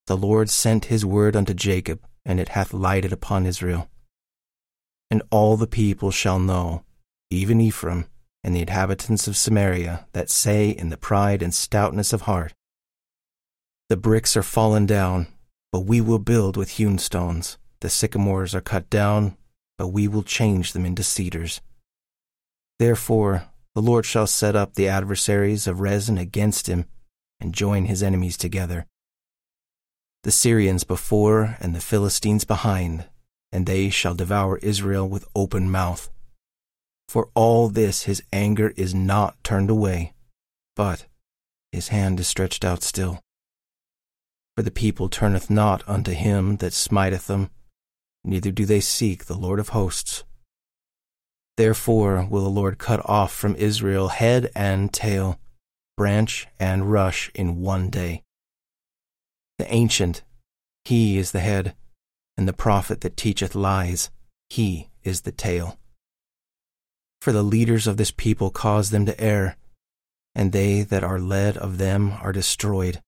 The 0.08 0.18
Lord 0.18 0.50
sent 0.50 0.86
his 0.86 1.06
word 1.06 1.36
unto 1.36 1.54
Jacob, 1.54 2.02
and 2.26 2.40
it 2.40 2.50
hath 2.50 2.74
lighted 2.74 3.14
upon 3.14 3.46
Israel. 3.46 3.90
And 5.12 5.22
all 5.32 5.58
the 5.58 5.68
people 5.68 6.12
shall 6.12 6.40
know, 6.40 6.84
even 7.30 7.62
Ephraim, 7.62 8.06
and 8.44 8.56
the 8.56 8.62
inhabitants 8.62 9.28
of 9.28 9.38
Samaria, 9.38 10.08
that 10.14 10.30
say 10.30 10.70
in 10.70 10.90
the 10.90 10.98
pride 10.98 11.44
and 11.44 11.54
stoutness 11.54 12.14
of 12.14 12.22
heart, 12.22 12.54
The 13.90 13.98
bricks 13.98 14.38
are 14.38 14.44
fallen 14.44 14.86
down, 14.86 15.28
but 15.72 15.82
we 15.82 16.02
will 16.02 16.20
build 16.20 16.58
with 16.58 16.72
hewn 16.72 16.98
stones. 16.98 17.58
The 17.82 17.90
sycamores 17.90 18.56
are 18.56 18.62
cut 18.62 18.90
down, 18.90 19.38
but 19.80 19.88
we 19.88 20.10
will 20.10 20.24
change 20.24 20.74
them 20.74 20.86
into 20.86 21.02
cedars. 21.02 21.62
Therefore, 22.80 23.46
the 23.74 23.82
Lord 23.82 24.06
shall 24.06 24.28
set 24.28 24.54
up 24.54 24.74
the 24.74 24.90
adversaries 24.90 25.68
of 25.68 25.80
Rezin 25.80 26.18
against 26.18 26.68
him, 26.68 26.86
and 27.40 27.54
join 27.54 27.86
his 27.86 28.04
enemies 28.04 28.36
together. 28.36 28.86
The 30.24 30.32
Syrians 30.32 30.84
before, 30.84 31.56
and 31.62 31.74
the 31.74 31.80
Philistines 31.80 32.44
behind, 32.44 33.06
and 33.54 33.66
they 33.66 33.90
shall 33.90 34.16
devour 34.16 34.58
Israel 34.58 35.08
with 35.08 35.30
open 35.34 35.72
mouth. 35.72 36.10
For 37.08 37.30
all 37.34 37.70
this 37.70 38.04
his 38.04 38.22
anger 38.34 38.74
is 38.76 38.94
not 38.94 39.42
turned 39.46 39.70
away, 39.70 40.14
but 40.76 41.06
his 41.72 41.88
hand 41.88 42.20
is 42.20 42.28
stretched 42.28 42.66
out 42.66 42.84
still. 42.84 43.22
For 44.58 44.62
the 44.62 44.72
people 44.72 45.08
turneth 45.08 45.50
not 45.50 45.88
unto 45.88 46.12
him 46.12 46.58
that 46.58 46.74
smiteth 46.74 47.28
them, 47.28 47.50
neither 48.24 48.52
do 48.52 48.66
they 48.66 48.80
seek 48.80 49.26
the 49.26 49.38
Lord 49.38 49.60
of 49.60 49.70
hosts. 49.70 50.24
Therefore 51.58 52.26
will 52.30 52.44
the 52.44 52.50
Lord 52.50 52.78
cut 52.78 53.02
off 53.04 53.34
from 53.34 53.56
Israel 53.56 54.08
head 54.08 54.50
and 54.56 54.94
tail, 54.94 55.40
branch 55.98 56.48
and 56.60 56.92
rush 56.92 57.30
in 57.36 57.62
one 57.62 57.90
day. 57.90 58.24
The 59.58 59.74
ancient, 59.74 60.24
he 60.86 61.18
is 61.18 61.32
the 61.34 61.42
head, 61.42 61.76
and 62.38 62.48
the 62.48 62.54
prophet 62.54 63.02
that 63.02 63.18
teacheth 63.18 63.56
lies, 63.56 64.10
he 64.50 64.90
is 65.04 65.22
the 65.22 65.34
tail. 65.34 65.78
For 67.20 67.34
the 67.34 67.44
leaders 67.44 67.88
of 67.88 67.98
this 67.98 68.12
people 68.12 68.50
cause 68.50 68.92
them 68.92 69.06
to 69.06 69.20
err, 69.20 69.58
and 70.34 70.54
they 70.54 70.84
that 70.84 71.04
are 71.04 71.20
led 71.20 71.58
of 71.58 71.78
them 71.78 72.14
are 72.22 72.32
destroyed. 72.32 73.02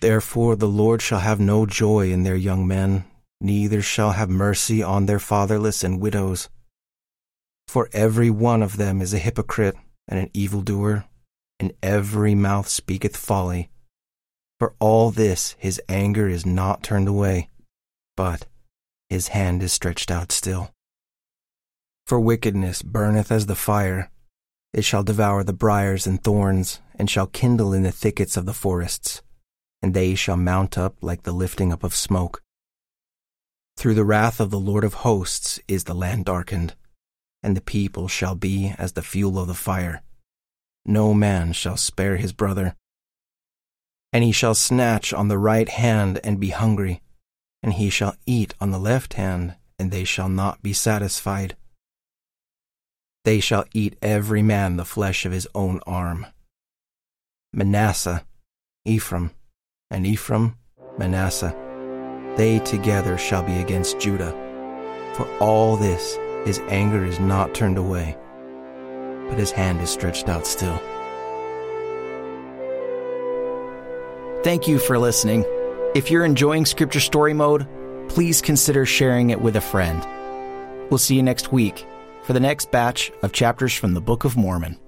Therefore 0.00 0.54
the 0.54 0.68
Lord 0.68 1.02
shall 1.02 1.18
have 1.18 1.40
no 1.40 1.66
joy 1.66 2.12
in 2.12 2.22
their 2.22 2.36
young 2.36 2.68
men, 2.68 3.04
neither 3.40 3.82
shall 3.82 4.12
have 4.12 4.28
mercy 4.30 4.82
on 4.82 5.06
their 5.06 5.18
fatherless 5.18 5.84
and 5.84 6.00
widows. 6.00 6.48
For 7.66 7.88
every 7.92 8.30
one 8.30 8.62
of 8.62 8.76
them 8.76 9.00
is 9.00 9.12
a 9.12 9.18
hypocrite 9.18 9.76
and 10.06 10.18
an 10.18 10.30
evildoer, 10.32 11.04
and 11.60 11.72
every 11.82 12.34
mouth 12.34 12.68
speaketh 12.68 13.16
folly. 13.16 13.70
For 14.58 14.74
all 14.80 15.10
this 15.10 15.54
his 15.58 15.80
anger 15.88 16.28
is 16.28 16.46
not 16.46 16.82
turned 16.82 17.08
away, 17.08 17.48
but 18.16 18.46
his 19.08 19.28
hand 19.28 19.62
is 19.62 19.72
stretched 19.72 20.10
out 20.10 20.32
still. 20.32 20.70
For 22.06 22.18
wickedness 22.18 22.82
burneth 22.82 23.30
as 23.30 23.46
the 23.46 23.54
fire, 23.54 24.10
it 24.72 24.82
shall 24.82 25.02
devour 25.02 25.44
the 25.44 25.52
briers 25.52 26.06
and 26.06 26.22
thorns, 26.22 26.80
and 26.94 27.08
shall 27.08 27.26
kindle 27.26 27.72
in 27.72 27.84
the 27.84 27.92
thickets 27.92 28.36
of 28.36 28.46
the 28.46 28.54
forests, 28.54 29.22
and 29.82 29.94
they 29.94 30.14
shall 30.14 30.36
mount 30.36 30.76
up 30.76 30.96
like 31.02 31.22
the 31.22 31.32
lifting 31.32 31.72
up 31.72 31.84
of 31.84 31.94
smoke. 31.94 32.42
Through 33.78 33.94
the 33.94 34.04
wrath 34.04 34.40
of 34.40 34.50
the 34.50 34.58
Lord 34.58 34.82
of 34.82 35.06
hosts 35.06 35.60
is 35.68 35.84
the 35.84 35.94
land 35.94 36.24
darkened, 36.24 36.74
and 37.44 37.56
the 37.56 37.60
people 37.60 38.08
shall 38.08 38.34
be 38.34 38.74
as 38.76 38.94
the 38.94 39.02
fuel 39.02 39.38
of 39.38 39.46
the 39.46 39.54
fire. 39.54 40.02
No 40.84 41.14
man 41.14 41.52
shall 41.52 41.76
spare 41.76 42.16
his 42.16 42.32
brother. 42.32 42.74
And 44.12 44.24
he 44.24 44.32
shall 44.32 44.56
snatch 44.56 45.12
on 45.12 45.28
the 45.28 45.38
right 45.38 45.68
hand 45.68 46.18
and 46.24 46.40
be 46.40 46.48
hungry, 46.48 47.02
and 47.62 47.74
he 47.74 47.88
shall 47.88 48.16
eat 48.26 48.52
on 48.60 48.72
the 48.72 48.80
left 48.80 49.14
hand, 49.14 49.54
and 49.78 49.92
they 49.92 50.02
shall 50.02 50.28
not 50.28 50.60
be 50.60 50.72
satisfied. 50.72 51.56
They 53.24 53.38
shall 53.38 53.64
eat 53.72 53.96
every 54.02 54.42
man 54.42 54.76
the 54.76 54.84
flesh 54.84 55.24
of 55.24 55.30
his 55.30 55.46
own 55.54 55.78
arm. 55.86 56.26
Manasseh, 57.52 58.26
Ephraim, 58.84 59.30
and 59.88 60.04
Ephraim, 60.04 60.56
Manasseh 60.98 61.67
they 62.38 62.60
together 62.60 63.18
shall 63.18 63.42
be 63.42 63.60
against 63.60 64.00
Judah. 64.00 64.32
For 65.14 65.28
all 65.38 65.76
this, 65.76 66.16
his 66.46 66.60
anger 66.68 67.04
is 67.04 67.20
not 67.20 67.54
turned 67.54 67.76
away, 67.76 68.16
but 69.28 69.38
his 69.38 69.50
hand 69.50 69.80
is 69.82 69.90
stretched 69.90 70.28
out 70.28 70.46
still. 70.46 70.80
Thank 74.44 74.68
you 74.68 74.78
for 74.78 74.98
listening. 74.98 75.44
If 75.96 76.10
you're 76.10 76.24
enjoying 76.24 76.64
Scripture 76.64 77.00
Story 77.00 77.34
Mode, 77.34 77.66
please 78.08 78.40
consider 78.40 78.86
sharing 78.86 79.30
it 79.30 79.40
with 79.40 79.56
a 79.56 79.60
friend. 79.60 80.06
We'll 80.90 80.98
see 80.98 81.16
you 81.16 81.22
next 81.24 81.52
week 81.52 81.84
for 82.22 82.34
the 82.34 82.40
next 82.40 82.70
batch 82.70 83.10
of 83.22 83.32
chapters 83.32 83.74
from 83.74 83.94
the 83.94 84.00
Book 84.00 84.24
of 84.24 84.36
Mormon. 84.36 84.78